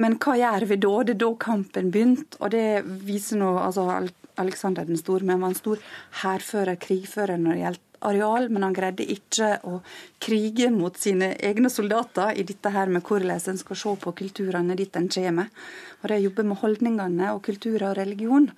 [0.00, 0.92] Men hva gjør vi da?
[1.06, 2.38] Det er da kampen begynte.
[2.42, 2.66] Og det
[3.06, 3.88] viser nå altså
[4.40, 5.82] Alexander den store, men var en stor
[6.24, 9.78] hærfører, krigfører når det gjelder areal, men han greide ikke å
[10.22, 14.76] krige mot sine egne soldater i dette her med hvordan en skal se på kulturene
[14.78, 15.50] dit en kommer.
[16.02, 18.50] Og det å jobbe med holdningene og kulturer og religion,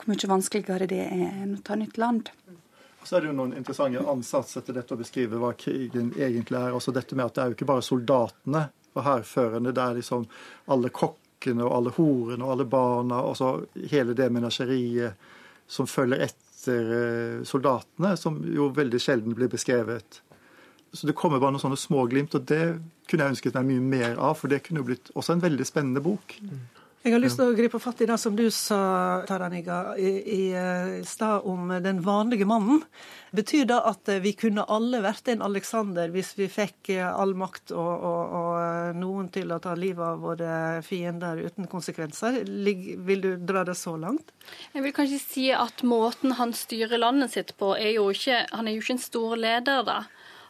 [0.00, 2.30] hvor mye vanskeligere det er enn å ta nytt land.
[3.04, 6.74] Så er det jo noen interessante ansatser til dette å beskrive hva krigen egentlig er.
[6.76, 10.26] Altså dette med at det er jo ikke bare soldatene og hærførende, det er liksom
[10.74, 13.52] alle kokkene og alle horene og alle barna, og så
[13.92, 15.28] hele det menasjeriet
[15.70, 16.49] som følger etter
[17.48, 20.20] soldatene, som jo veldig sjelden blir beskrevet.
[20.92, 22.80] Så det kommer bare noen sånne småglimt, og det
[23.10, 25.66] kunne jeg ønsket meg mye mer av, for det kunne jo blitt også en veldig
[25.68, 26.34] spennende bok.
[27.00, 28.78] Jeg har lyst til å gripe fatt i det som du sa,
[29.24, 32.82] Taraniga, i, i eh, stad om den vanlige mannen.
[33.32, 37.72] Betyr det at vi kunne alle vært en Alexander hvis vi fikk eh, all makt
[37.72, 40.52] og, og, og eh, noen til å ta livet av våre
[40.84, 42.42] fiender uten konsekvenser?
[42.44, 44.34] Vil du dra det så langt?
[44.76, 48.68] Jeg vil kanskje si at måten han styrer landet sitt på, er jo ikke Han
[48.68, 50.02] er jo ikke en stor leder, da.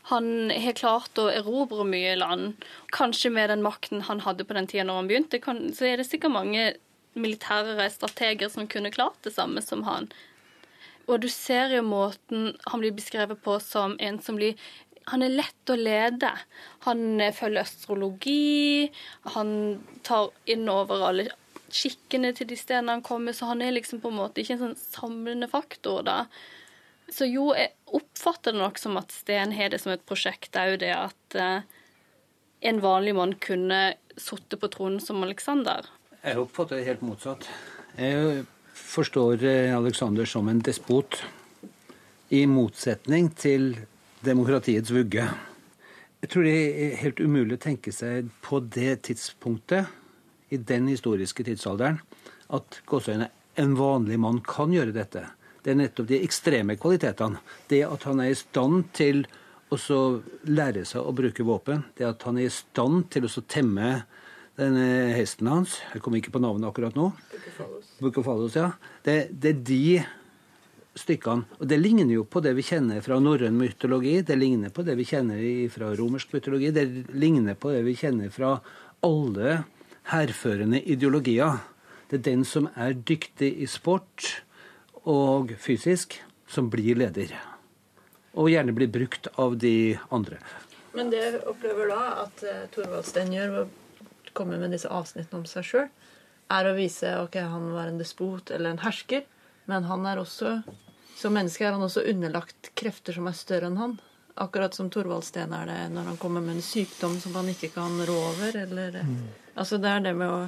[0.09, 2.65] Han har klart å erobre mye land.
[2.95, 5.41] Kanskje med den makten han hadde på den tida når han begynte,
[5.77, 6.73] så er det sikkert mange
[7.15, 10.09] militære strateger som kunne klart det samme som han.
[11.11, 14.57] Og du ser jo måten han blir beskrevet på som en som blir
[15.11, 16.29] han er lett å lede.
[16.87, 18.91] Han følger astrologi,
[19.35, 21.25] han tar inn over alle
[21.71, 24.65] skikkene til de stedene han kommer, så han er liksom på en måte ikke en
[24.65, 26.25] sånn samlende faktor, da.
[27.11, 30.77] Så jo, jeg oppfatter det nok som at Sten har det som et prosjekt òg,
[30.83, 31.67] det at eh,
[32.71, 33.81] en vanlig mann kunne
[34.21, 35.89] sittet på tronen som Aleksander.
[36.23, 37.49] Jeg oppfatter det helt motsatt.
[37.99, 38.45] Jeg
[38.77, 41.23] forstår Aleksander Alexander som en despot,
[42.31, 43.73] i motsetning til
[44.23, 45.25] demokratiets vugge.
[46.21, 49.89] Jeg tror det er helt umulig å tenke seg på det tidspunktet,
[50.51, 52.01] i den historiske tidsalderen,
[52.51, 52.81] at
[53.63, 55.25] en vanlig mann kan gjøre dette.
[55.61, 57.41] Det er nettopp de ekstreme kvalitetene.
[57.69, 59.27] Det at han er i stand til
[59.71, 60.01] å
[60.51, 61.85] lære seg å bruke våpen.
[61.97, 64.01] Det at han er i stand til å temme
[64.59, 64.87] denne
[65.17, 65.79] hesten hans.
[65.95, 67.11] Jeg kommer ikke på navnet akkurat nå.
[68.01, 68.57] Bukofalos.
[68.57, 68.73] ja.
[69.05, 69.85] Det, det, er de
[71.01, 71.47] stykkene.
[71.61, 74.21] Og det ligner jo på det vi kjenner fra norrøn mytologi.
[74.27, 75.43] Det ligner på det vi kjenner
[75.73, 76.73] fra romersk mytologi.
[76.75, 78.57] Det ligner på det vi kjenner fra
[79.07, 79.61] alle
[80.11, 81.61] hærførende ideologier.
[82.11, 84.43] Det er den som er dyktig i sport
[85.09, 86.19] og fysisk,
[86.51, 87.33] som blir leder.
[88.35, 90.41] Og gjerne blir brukt av de andre.
[90.95, 95.49] Men det opplever da at uh, Thorvald Sten gjør, å komme med disse avsnittene om
[95.49, 95.89] seg sjøl,
[96.51, 99.27] er å vise ok, han var en despot eller en hersker,
[99.71, 100.59] men han er også
[101.21, 103.99] som menneske er han også underlagt krefter som er større enn han.
[104.41, 107.69] Akkurat som Thorvald Steen er det når han kommer med en sykdom som han ikke
[107.75, 108.57] kan rå over.
[108.57, 109.19] Eller, mm.
[109.53, 110.39] Altså Det er det med å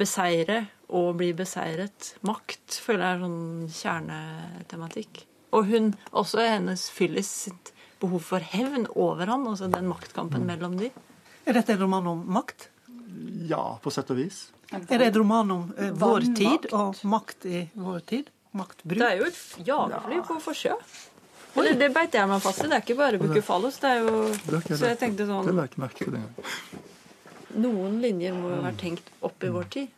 [0.00, 2.14] beseire og bli beseiret.
[2.26, 3.42] Makt føler jeg er sånn
[3.80, 5.24] kjernetematikk.
[5.56, 10.50] Og hun, også hennes Phyllis sitt behov for hevn over han, altså den maktkampen mm.
[10.52, 10.90] mellom de.
[11.48, 12.68] Er dette en roman om makt?
[13.48, 14.48] Ja, på sett og vis.
[14.70, 18.28] Er det en roman om eh, vår tid og makt i vår tid?
[18.56, 18.98] Maktbruk?
[18.98, 20.74] Det er jo et jagerfly på forsjø.
[21.58, 22.68] Det, det beit jeg meg fast i.
[22.68, 23.78] Det er ikke bare Bukufalos.
[23.82, 24.28] Det er jo
[24.68, 26.52] Så jeg tenkte sånn Det la jeg ikke merke til engang.
[27.58, 29.94] Noen linjer må jo være tenkt opp i vår tid.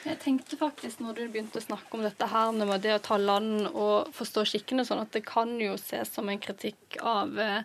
[0.00, 3.18] Jeg tenkte faktisk når du begynte å snakke om dette her med det å ta
[3.20, 7.64] land og forstå skikkene sånn, at det kan jo ses som en kritikk av eh,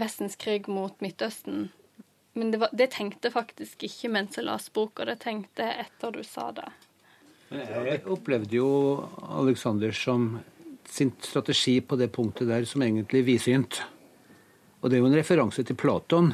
[0.00, 1.68] Vestens krig mot Midtøsten.
[2.34, 6.14] Men det, var, det tenkte faktisk ikke mens jeg leste boka, det tenkte jeg etter
[6.14, 6.66] du sa det.
[7.50, 8.70] Jeg opplevde jo
[9.38, 10.36] Alexander som
[10.90, 13.80] sin strategi på det punktet der som egentlig vidsynt.
[14.82, 16.32] Og det er jo en referanse til Platon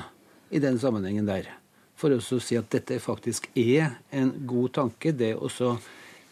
[0.48, 1.48] i den sammenhengen der
[1.96, 5.76] for å si at dette faktisk er en god tanke, det å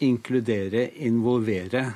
[0.03, 1.87] inkludere, involvere,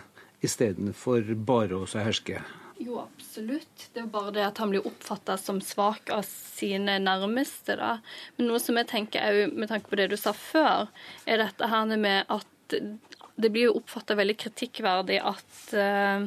[0.42, 2.42] istedenfor bare å herske.
[2.80, 3.90] Jo, absolutt.
[3.94, 7.76] Det er bare det at han blir oppfatta som svak av sine nærmeste.
[7.76, 7.98] da.
[8.38, 10.88] Men noe som jeg tenker òg, med tanke på det du sa før,
[11.28, 12.78] er dette her med at
[13.40, 16.26] det blir jo oppfatta veldig kritikkverdig at uh,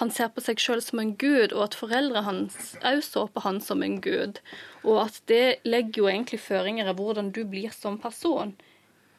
[0.00, 3.44] han ser på seg sjøl som en gud, og at foreldrene hans òg så på
[3.46, 4.42] han som en gud.
[4.84, 8.54] Og at det legger jo egentlig føringer i hvordan du blir som person.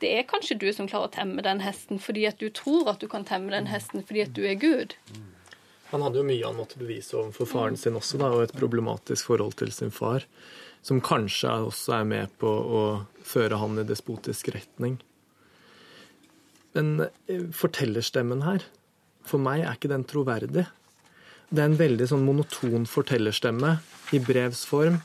[0.01, 3.03] Det er kanskje du som klarer å temme den hesten fordi at du tror at
[3.03, 4.95] du kan temme den hesten fordi at du er Gud.
[5.91, 9.27] Han hadde jo mye han måtte bevise overfor faren sin også, da, og et problematisk
[9.27, 10.25] forhold til sin far.
[10.81, 12.83] Som kanskje også er med på å
[13.27, 14.97] føre han i despotisk retning.
[16.77, 18.65] Men eh, fortellerstemmen her,
[19.27, 20.65] for meg er ikke den troverdig.
[21.51, 23.75] Det er en veldig sånn monoton fortellerstemme
[24.15, 25.01] i brevs form.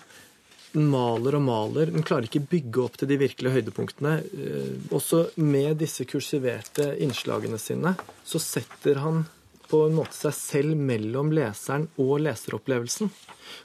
[0.76, 1.90] Den maler og maler.
[1.90, 4.18] Den klarer ikke bygge opp til de virkelige høydepunktene.
[4.22, 7.96] Eh, også med disse kursiverte innslagene sine
[8.26, 9.24] så setter han
[9.66, 13.10] på en måte seg selv mellom leseren og leseropplevelsen.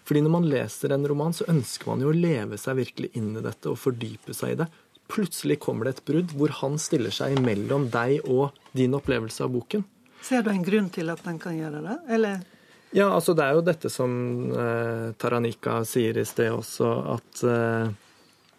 [0.08, 3.36] Fordi når man leser en roman, så ønsker man jo å leve seg virkelig inn
[3.36, 4.68] i dette og fordype seg i det.
[5.12, 9.52] Plutselig kommer det et brudd hvor han stiller seg mellom deg og din opplevelse av
[9.52, 9.84] boken.
[10.22, 12.44] Ser du en grunn til at den kan gjøre det, eller?
[12.92, 14.14] Ja, altså det er jo dette som
[14.52, 17.92] eh, Taranika sier i sted også, at eh,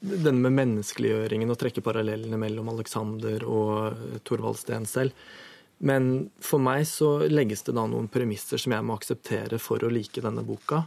[0.02, 5.12] denne med menneskeliggjøringen og trekke parallellene mellom Alexander og eh, Thorvald Steen selv.
[5.84, 9.92] Men for meg så legges det da noen premisser som jeg må akseptere for å
[9.92, 10.84] like denne boka,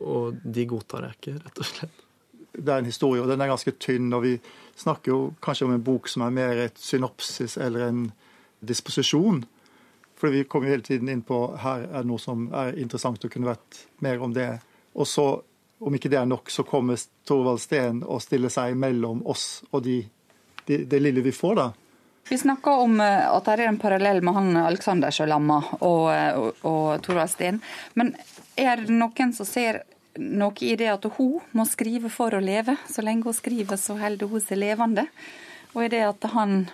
[0.00, 2.05] og de godtar jeg ikke, rett og slett
[2.58, 4.12] det er en historie, og den er ganske tynn.
[4.12, 4.36] og Vi
[4.76, 8.00] snakker jo kanskje om en bok som er mer et synopsis eller en
[8.60, 9.44] disposisjon.
[10.16, 13.24] For vi kommer jo hele tiden inn på her er det noe som er interessant
[13.24, 14.48] og kunne vært mer om det.
[14.96, 15.26] Og så,
[15.78, 19.84] om ikke det er nok, så kommer Torvald Steen og stiller seg mellom oss og
[19.84, 20.00] de,
[20.64, 21.72] de, det lille vi får, da.
[22.28, 26.38] Vi snakker om eh, at det er en parallell med han Alexander Sjølamma og, eh,
[26.40, 27.60] og, og Torvald Steen.
[27.94, 28.16] Men
[28.58, 29.84] er det noen som ser
[30.18, 32.76] noe i det at hun må skrive for å leve.
[32.90, 35.06] Så lenge hun skriver, så holder hun seg levende.
[35.74, 36.66] Og i det at han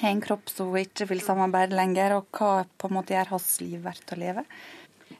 [0.00, 3.34] har en kropp som hun ikke vil samarbeide lenger, og hva på en måte gjør
[3.34, 4.44] hans liv verdt å leve.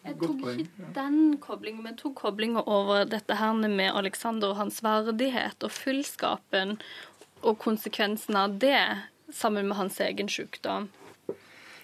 [0.00, 4.80] Jeg tok ikke den koblingen, men tok koblinga over dette her med Alexander og hans
[4.84, 6.78] verdighet og fullskapen
[7.40, 8.80] og konsekvensen av det,
[9.32, 10.88] sammen med hans egen sykdom.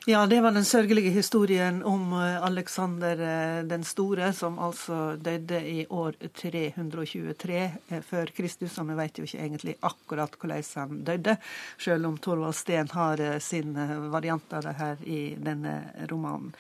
[0.09, 5.59] Ja, det var den sørgelige historien om Aleksander Alexander eh, den store, som altså døde
[5.66, 7.57] i år 323
[7.88, 8.76] eh, før Kristus.
[8.78, 11.34] Og vi vet jo ikke egentlig akkurat hvordan han døde,
[11.78, 13.74] selv om Torvald Steen har sin
[14.12, 15.74] variant av det her i denne
[16.07, 16.54] romanen.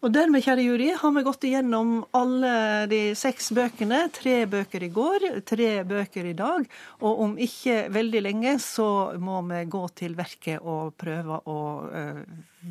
[0.00, 2.52] Og dermed, kjære jury, har vi gått igjennom alle
[2.88, 3.98] de seks bøkene.
[4.16, 6.64] Tre bøker i går, tre bøker i dag.
[7.04, 8.86] Og om ikke veldig lenge så
[9.20, 11.58] må vi gå til verket og prøve å
[11.92, 12.22] uh,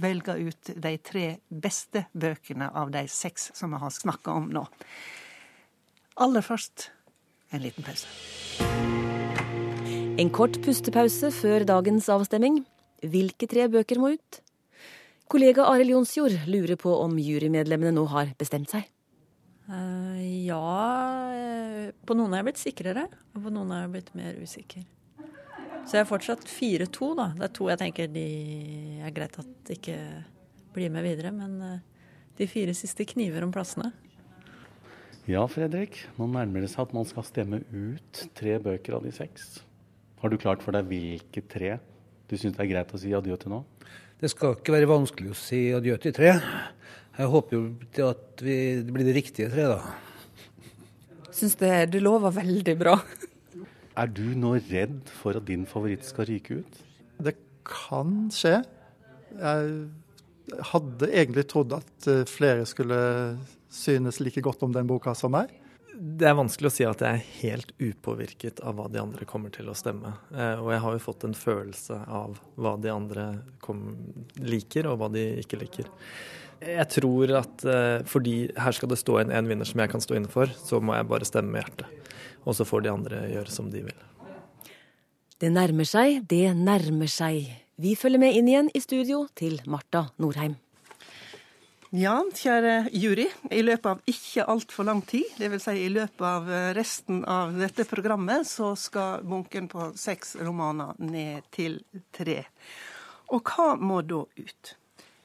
[0.02, 4.66] velge ut de tre beste bøkene av de seks som vi har snakka om nå.
[6.26, 6.90] Aller først
[7.54, 8.10] en liten pause.
[10.20, 12.64] En kort pustepause før dagens avstemning.
[13.06, 14.46] Hvilke tre bøker må ut?
[15.30, 18.88] Kollega Arild Jonsjord lurer på om jurymedlemmene nå har bestemt seg?
[19.70, 20.18] Uh,
[20.48, 20.62] ja
[21.38, 23.04] eh, På noen er jeg blitt sikrere,
[23.38, 24.88] og på noen er jeg blitt mer usikker.
[25.86, 27.28] Så jeg er fortsatt 4-2, da.
[27.38, 28.26] Det er to jeg tenker de
[29.06, 30.00] er greit at ikke
[30.74, 31.30] blir med videre.
[31.36, 31.78] Men uh,
[32.42, 33.92] de fire siste kniver om plassene.
[35.30, 36.08] Ja, Fredrik.
[36.18, 39.60] Nå nærmer det seg at man skal stemme ut tre bøker av de seks.
[40.24, 41.76] Har du klart for deg hvilke tre
[42.30, 43.66] du syns det er greit å si adjø til nå?
[44.20, 46.34] Det skal ikke være vanskelig å si adjø til tre.
[47.20, 51.30] Jeg håper jo at vi, det blir det riktige tre, da.
[51.36, 52.98] Syns det du lover veldig bra.
[54.00, 56.76] Er du nå redd for at din favoritt skal ryke ut?
[57.20, 57.34] Det
[57.68, 58.62] kan skje.
[59.36, 63.00] Jeg hadde egentlig trodd at eh, flere skulle
[63.72, 65.52] synes like godt om den boka som meg
[66.00, 69.52] det er vanskelig å si at jeg er helt upåvirket av hva de andre kommer
[69.52, 70.14] til å stemme.
[70.32, 73.26] Eh, og jeg har jo fått en følelse av hva de andre
[74.40, 75.90] liker, og hva de ikke liker.
[76.64, 80.04] Jeg tror at eh, fordi her skal det stå en, en vinner som jeg kan
[80.04, 82.16] stå inne for, så må jeg bare stemme med hjertet.
[82.48, 84.08] Og så får de andre gjøre som de vil.
[85.40, 87.44] Det nærmer seg, det nærmer seg.
[87.80, 90.56] Vi følger med inn igjen i studio til Marta Norheim.
[91.90, 93.24] Ja, kjære jury.
[93.50, 95.64] I løpet av ikke altfor lang tid, dvs.
[95.66, 100.94] Si i løpet av eh, resten av dette programmet, så skal bunken på seks romaner
[101.02, 101.80] ned til
[102.14, 102.44] tre.
[103.34, 104.76] Og hva må da ut?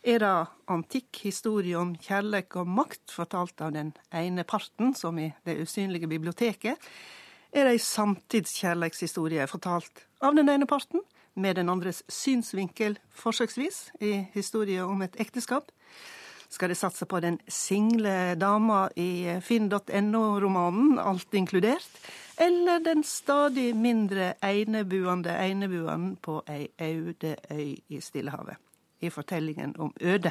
[0.09, 0.33] Er det
[0.73, 6.09] antikk historie om kjærlighet og makt, fortalt av den ene parten, som i Det usynlige
[6.09, 6.81] biblioteket?
[7.53, 11.05] Er det ei samtidskjærlighetshistorie fortalt av den ene parten,
[11.37, 15.69] med den andres synsvinkel, forsøksvis, i historie om et ekteskap?
[16.55, 21.99] Skal de satse på den single dama i finn.no-romanen, alt inkludert?
[22.39, 28.57] Eller den stadig mindre enebuende enebueren på ei aude øy i Stillehavet?
[29.03, 30.31] I fortellingen om øde.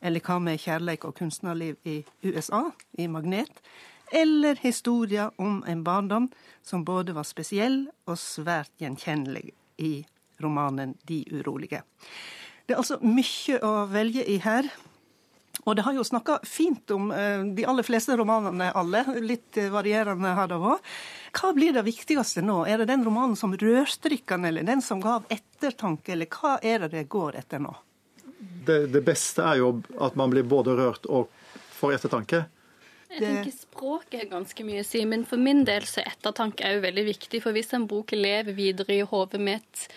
[0.00, 3.60] Eller hva med kjærleik og kunstnerliv i USA, i Magnet?
[4.12, 6.32] Eller historia om en barndom
[6.62, 10.06] som både var spesiell og svært gjenkjennelig i
[10.42, 11.82] romanen De urolige.
[12.66, 14.64] Det er altså mye å velge i her.
[15.68, 19.04] Og det har jo snakka fint om uh, de aller fleste romanene, alle.
[19.20, 20.92] Litt uh, varierende har det òg.
[21.36, 22.62] Hva blir det viktigste nå?
[22.66, 26.86] Er det den romanen som rørstrikka den, eller den som gav ettertanke, eller hva er
[26.86, 27.74] det det går etter nå?
[28.40, 31.28] Det, det beste er jo at man blir både rørt og
[31.76, 32.44] får ettertanke.
[33.10, 36.68] Jeg tenker Språket er ganske mye å si, men for min del så er ettertanke
[36.68, 37.40] òg veldig viktig.
[37.42, 39.88] For hvis en bok lever videre i hodet mitt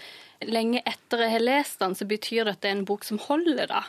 [0.49, 3.19] lenge etter jeg har lest den, så betyr det at det er en bok som
[3.21, 3.83] holder, da.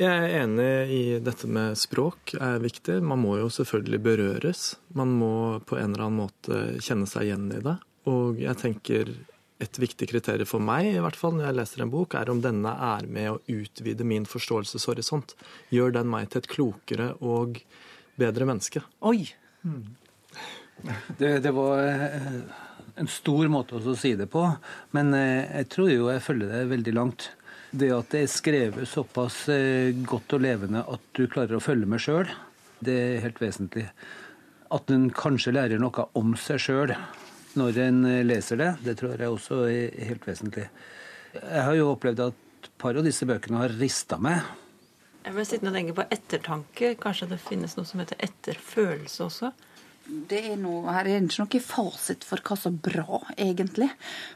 [0.00, 3.00] Jeg er enig i dette med språk er viktig.
[3.04, 4.64] Man må jo selvfølgelig berøres.
[4.98, 7.78] Man må på en eller annen måte kjenne seg igjen i det.
[8.10, 9.14] Og jeg tenker
[9.62, 12.40] et viktig kriterium for meg, i hvert fall når jeg leser en bok, er om
[12.42, 15.36] denne er med å utvide min forståelseshorisont.
[15.72, 17.60] Gjør den meg til et klokere og
[18.20, 18.82] bedre menneske.
[19.06, 19.22] Oi!
[19.64, 19.94] Mm.
[21.18, 22.40] Det, det var eh,
[22.94, 24.44] en stor måte å si det på,
[24.94, 27.30] men eh, jeg tror jo jeg følger det veldig langt.
[27.74, 31.90] Det at det er skrevet såpass eh, godt og levende at du klarer å følge
[31.90, 32.30] med sjøl,
[32.84, 33.88] det er helt vesentlig.
[34.74, 36.94] At en kanskje lærer noe om seg sjøl
[37.58, 40.68] når en eh, leser det, det tror jeg også er helt vesentlig.
[41.34, 44.46] Jeg har jo opplevd at et par av disse bøkene har rista meg.
[45.24, 46.94] Jeg ble sittende og tenke på ettertanke.
[47.00, 49.50] Kanskje det finnes noe som heter etterfølelse også?
[50.04, 53.88] Det er noe, her er ikke noe fasit for hva som er bra, egentlig.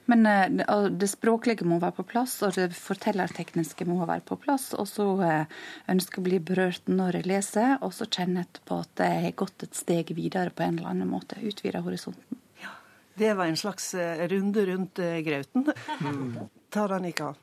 [0.08, 4.70] Men uh, det språklige må være på plass, og det fortellertekniske må være på plass.
[4.78, 5.58] Og så uh,
[5.92, 9.26] ønsker jeg å bli berørt når jeg leser, og så kjenner jeg på at jeg
[9.26, 11.40] har gått et steg videre på en eller annen måte.
[11.44, 12.40] Utvida horisonten.
[12.62, 12.72] Ja,
[13.20, 15.68] Det var en slags uh, runde rundt grauten.
[16.00, 16.48] Mm.
[16.72, 17.34] Taranika,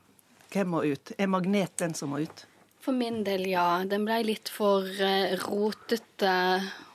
[0.50, 1.14] hvem må ut?
[1.18, 2.48] Er magnet den som må ut?
[2.86, 3.82] For min del, ja.
[3.90, 4.86] Den ble litt for
[5.48, 6.36] rotete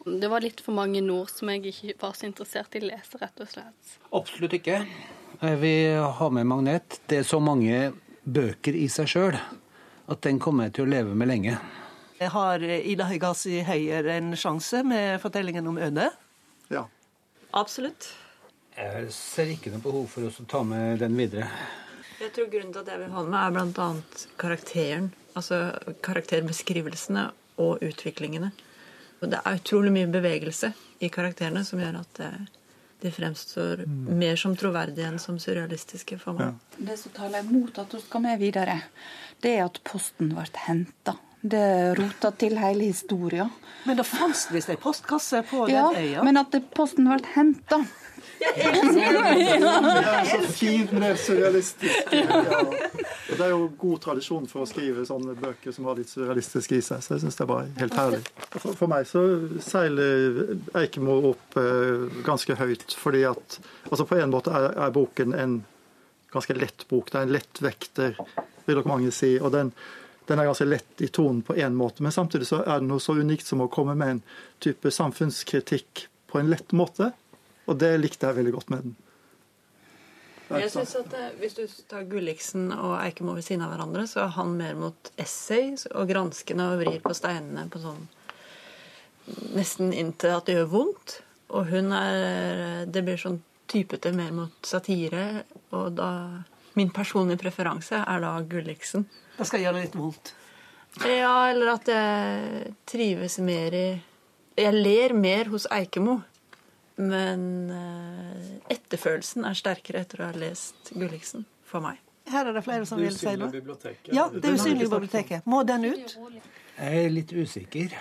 [0.05, 3.19] det var litt for mange nord som jeg ikke var så interessert i å lese,
[3.21, 3.97] rett og slett.
[4.17, 4.79] Absolutt ikke.
[5.41, 7.01] Jeg vil ha med magnet.
[7.09, 7.91] Det er så mange
[8.25, 11.59] bøker i seg sjøl at den kommer jeg til å leve med lenge.
[12.21, 16.11] Har Ida Høygassi Høyer en sjanse med fortellingen om Øde?
[16.73, 16.87] Ja.
[17.57, 18.11] Absolutt.
[18.77, 21.49] Jeg ser ikke noe behov for å ta med den videre.
[22.21, 24.27] Jeg tror grunnen til at jeg vil ha den med, er bl.a.
[24.41, 25.09] karakteren.
[25.39, 25.61] Altså
[26.03, 27.29] karakterbeskrivelsene
[27.61, 28.51] og utviklingene.
[29.21, 30.73] Og det er utrolig mye bevegelse
[31.05, 32.31] i karakterene som gjør at det,
[33.01, 36.57] de fremstår mer som troverdige enn som surrealistiske for meg.
[36.77, 38.79] Det som taler imot at hun skal med videre,
[39.41, 41.17] det er at posten ble henta.
[41.41, 43.49] Det rota til hele historien.
[43.89, 46.19] Men det fantes visst ei postkasse på Ja, den øya?
[46.19, 47.81] Ja, men at posten ble henta.
[48.41, 52.13] Det er så fint, men det er surrealistisk.
[52.21, 52.41] Ja.
[53.31, 56.73] Og det er jo god tradisjon for å skrive sånne bøker som har litt surrealistisk
[56.75, 58.21] i seg, så jeg syns det er bare helt herlig.
[58.57, 59.23] For, for meg så
[59.65, 65.37] seiler Eikemo opp eh, ganske høyt, fordi at altså På en måte er, er boken
[65.37, 65.57] en
[66.35, 67.13] ganske lett bok.
[67.13, 68.19] Det er en lett vekter,
[68.67, 69.37] vil nok mange si.
[69.39, 69.75] og den
[70.31, 73.03] den er ganske lett i tonen på én måte, men samtidig så er det noe
[73.03, 74.21] så unikt som å komme med en
[74.63, 77.11] type samfunnskritikk på en lett måte.
[77.71, 78.99] Og det likte jeg veldig godt med den.
[80.51, 84.25] Jeg synes at eh, Hvis du tar Gulliksen og Eikemo ved siden av hverandre, så
[84.25, 88.09] er han mer mot essay og granskende og vrir på steinene på sånn
[89.55, 91.21] Nesten inntil at det gjør vondt.
[91.55, 93.39] Og hun er Det blir sånn
[93.71, 95.45] typete mer mot satire.
[95.71, 96.11] Og da
[96.75, 99.07] Min personlige preferanse er da Gulliksen.
[99.37, 100.35] Da skal jeg gjøre det litt vondt.
[101.07, 103.89] Ja, eller at jeg trives mer i
[104.59, 106.21] Jeg ler mer hos Eikemo.
[107.01, 111.47] Men eh, etterfølelsen er sterkere etter å ha lest Gulliksen.
[111.71, 112.01] For meg.
[112.31, 113.51] Her er det flere som vil si noe.
[114.11, 115.47] Ja, Det er usynlige biblioteket.
[115.51, 116.17] Må den ut?
[116.77, 117.95] Jeg er litt usikker.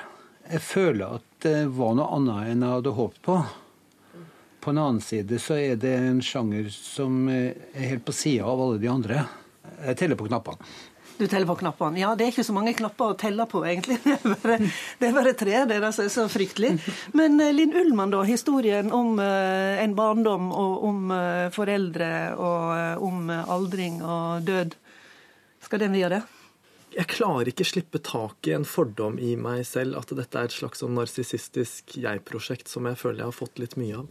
[0.50, 3.38] Jeg føler at det var noe annet enn jeg hadde håpet på.
[4.60, 8.62] På den annen side så er det en sjanger som er helt på sida av
[8.66, 9.24] alle de andre.
[9.86, 10.66] Jeg teller på knappene.
[11.20, 12.00] Du teller på knappene.
[12.00, 13.98] Ja, det er ikke så mange knapper å telle på, egentlig.
[14.06, 14.58] Det er bare,
[15.00, 15.56] det er bare tre.
[15.68, 16.70] Det er er så fryktelig.
[17.18, 18.22] Men eh, Linn Ullmann, da.
[18.24, 22.10] Historien om eh, en barndom og om eh, foreldre
[22.40, 24.78] og om aldring og død.
[25.66, 26.22] Skal den videre?
[26.96, 30.56] Jeg klarer ikke slippe tak i en fordom i meg selv at dette er et
[30.56, 34.08] slags sånn narsissistisk jeg-prosjekt som jeg føler jeg har fått litt mye av.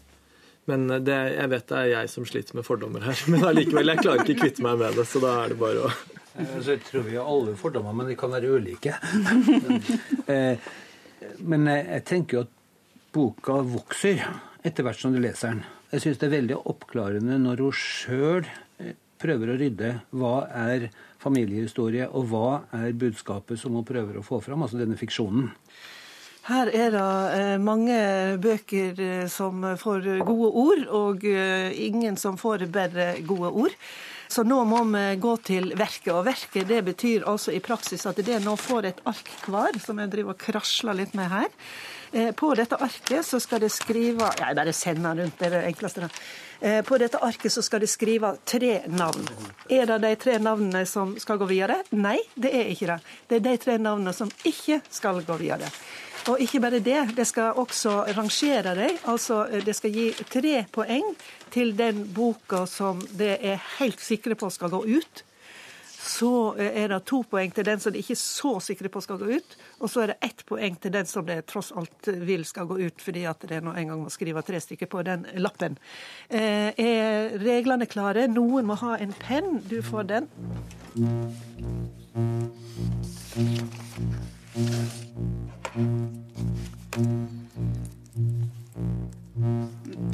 [0.68, 3.24] Men det, jeg vet det er jeg som sliter med fordommer her.
[3.32, 5.92] Men allikevel, jeg klarer ikke kvitte meg med det, så da er det bare å
[6.38, 8.94] Altså, jeg tror vi har alle fordommer, men de kan være ulike.
[10.28, 10.60] Eh,
[11.50, 12.50] men jeg tenker jo at
[13.16, 14.20] boka vokser
[14.62, 15.62] etter hvert som du leser den.
[15.90, 18.44] Jeg syns det er veldig oppklarende når hun sjøl
[19.18, 20.88] prøver å rydde hva er
[21.22, 25.50] familiehistorie, og hva er budskapet som hun prøver å få fram, altså denne fiksjonen.
[26.48, 27.96] Her er det eh, mange
[28.40, 33.74] bøker eh, som får gode ord, og eh, ingen som får bare gode ord.
[34.28, 36.10] Så nå må vi gå til verket.
[36.14, 39.98] Og verket det betyr altså i praksis at det nå får et ark hver, som
[40.02, 41.48] jeg driver og krasler litt med her.
[42.12, 45.64] Eh, På dette arket så skal det skrive Ja, bare sender rundt, det er det
[45.72, 46.00] enkleste.
[46.00, 46.08] da.
[46.60, 49.24] Eh, På dette arket så skal det skrive tre navn.
[49.70, 51.82] Er det de tre navnene som skal gå videre?
[51.92, 53.00] Nei, det er ikke det.
[53.28, 55.68] Det er de tre navnene som ikke skal gå videre.
[56.28, 58.98] Og ikke bare det, det skal også rangere dem.
[59.08, 61.14] Altså eh, det skal gi tre poeng
[61.54, 65.24] til den boka som det er helt sikre på skal gå ut.
[66.08, 69.02] Så eh, er det to poeng til den som de ikke er så sikre på
[69.04, 69.56] skal gå ut.
[69.80, 72.78] Og så er det ett poeng til den som det tross alt vil skal gå
[72.80, 75.78] ut, fordi at det nå en gang må skrive tre stykker på den lappen.
[76.30, 78.28] Eh, er reglene klare?
[78.30, 79.60] Noen må ha en penn.
[79.68, 80.28] Du får den.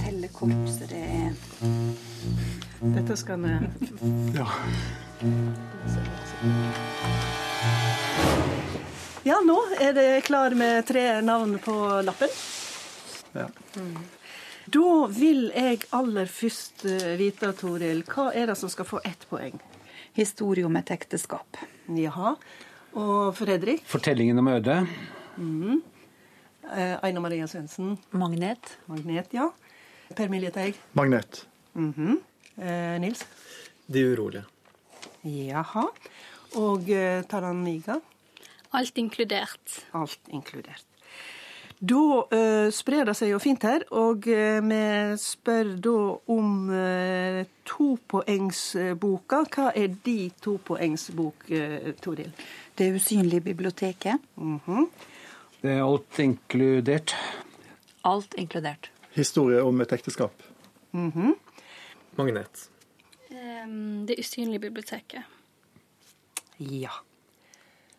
[0.05, 1.32] Tellekort, så det er
[2.92, 3.55] Dette skal vi
[4.36, 4.49] Ja.
[9.24, 12.28] Ja, nå er det klar med tre navn på lappen.
[13.32, 13.49] Ja.
[14.66, 19.24] Da vil jeg aller først eh, vite, Toril, hva er det som skal få ett
[19.30, 19.57] poeng?
[20.14, 21.57] historie om et ekteskap.
[21.86, 22.36] Jaha.
[22.95, 23.82] Og Fredrik?
[23.90, 24.76] Fortellingen om Øde.
[25.36, 25.82] Mm.
[26.76, 27.97] Eh, Aina Maria Svendsen?
[28.14, 28.76] Magnet.
[28.86, 29.49] Magnet, ja.
[30.14, 30.78] Per Milje Teig?
[30.95, 31.47] Magnet.
[31.74, 32.18] Mhm.
[32.59, 33.24] eh, Nils?
[33.86, 34.45] De urolige.
[35.24, 35.88] Jaha.
[36.57, 37.99] Og eh, Taran Miga?
[38.72, 39.80] Alt inkludert.
[39.92, 40.84] Alt inkludert.
[41.84, 42.01] Da
[42.32, 44.78] eh, sprer det seg jo fint her, og eh, vi
[45.20, 45.95] spør da
[46.32, 49.42] om eh, topoengsboka.
[49.53, 52.30] Hva er de topoengsbok, eh, Toril?
[52.79, 54.20] Det usynlige biblioteket.
[54.35, 54.89] Mhm.
[55.62, 57.14] Det er alt inkludert.
[58.05, 58.91] Alt inkludert.
[59.14, 60.43] Historie om et ekteskap.
[60.93, 61.35] Mhm.
[62.16, 62.70] Magnet.
[63.31, 65.22] Ehm, Det usynlige biblioteket.
[66.59, 66.91] Ja.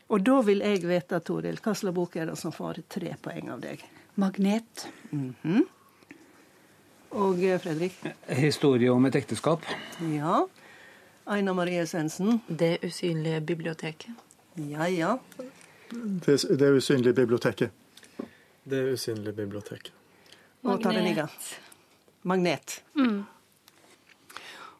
[0.09, 3.49] Og da vil jeg vite, Toril, hva slags bok er det som får tre poeng
[3.49, 3.84] av deg?
[4.15, 4.88] Magnet.
[5.11, 5.63] Mm -hmm.
[7.11, 7.93] Og eh, Fredrik?
[8.28, 9.61] Historie om et ekteskap.
[10.01, 10.45] Ja.
[11.26, 12.41] Aina Marie Svendsen?
[12.47, 14.11] Det usynlige biblioteket.
[14.56, 15.18] Ja, ja.
[15.89, 17.72] Det, det usynlige biblioteket.
[18.64, 19.91] Det usynlige biblioteket.
[20.62, 21.60] Magnet.
[22.22, 22.84] Magnet.
[22.93, 23.24] Mm.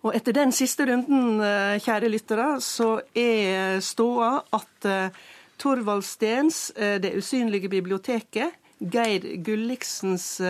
[0.06, 5.10] Og etter den siste runden, eh, kjære lyttere, så er ståa at uh,
[5.58, 10.42] Torvald Stens uh, Det usynlige biblioteket, Geir Gulliksens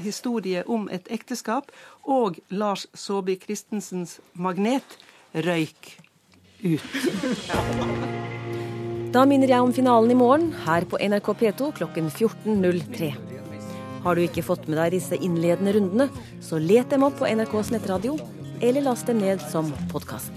[0.00, 1.68] historie om et ekteskap
[2.02, 4.96] og Lars Saabye Christensens Magnet
[5.34, 5.98] røyk
[6.64, 8.24] ut.
[9.14, 13.12] Da minner jeg om finalen i morgen her på NRK P2 klokken 14.03.
[14.02, 16.08] Har du ikke fått med deg disse innledende rundene,
[16.42, 18.16] så let dem opp på NRKs nettradio,
[18.58, 20.34] eller last dem ned som podkast.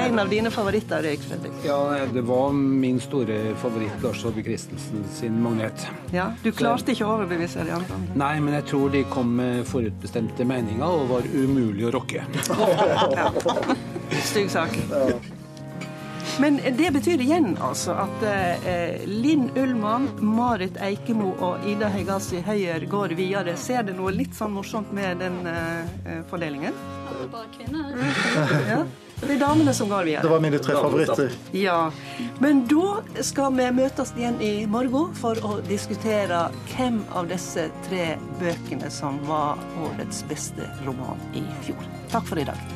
[0.00, 1.60] En av dine favoritter røyk, Fredrik?
[1.66, 1.76] Ja,
[2.14, 5.84] det var min store favoritt, Lars Åge Christensen sin Magnet.
[6.16, 8.00] Ja, Du klarte ikke å overbevise de andre?
[8.16, 12.24] Nei, men jeg tror de kom med forutbestemte meninger og var umulig å rocke.
[14.32, 14.80] Stygg sak.
[16.40, 22.86] Men det betyr igjen altså at eh, Linn Ullmann, Marit Eikemo og Ida Hegassi Høyer
[22.90, 23.54] går videre.
[23.60, 26.74] Ser det noe litt sånn morsomt med den eh, fordelingen?
[27.20, 27.96] Det bare kvinner.
[28.74, 28.84] Ja.
[29.24, 30.22] Det er damene som går videre.
[30.26, 31.30] Det var mine tre favoritter.
[31.56, 31.78] Ja.
[32.42, 38.16] Men da skal vi møtes igjen i morgen for å diskutere hvem av disse tre
[38.42, 41.88] bøkene som var årets beste roman i fjor.
[42.12, 42.74] Takk for i dag.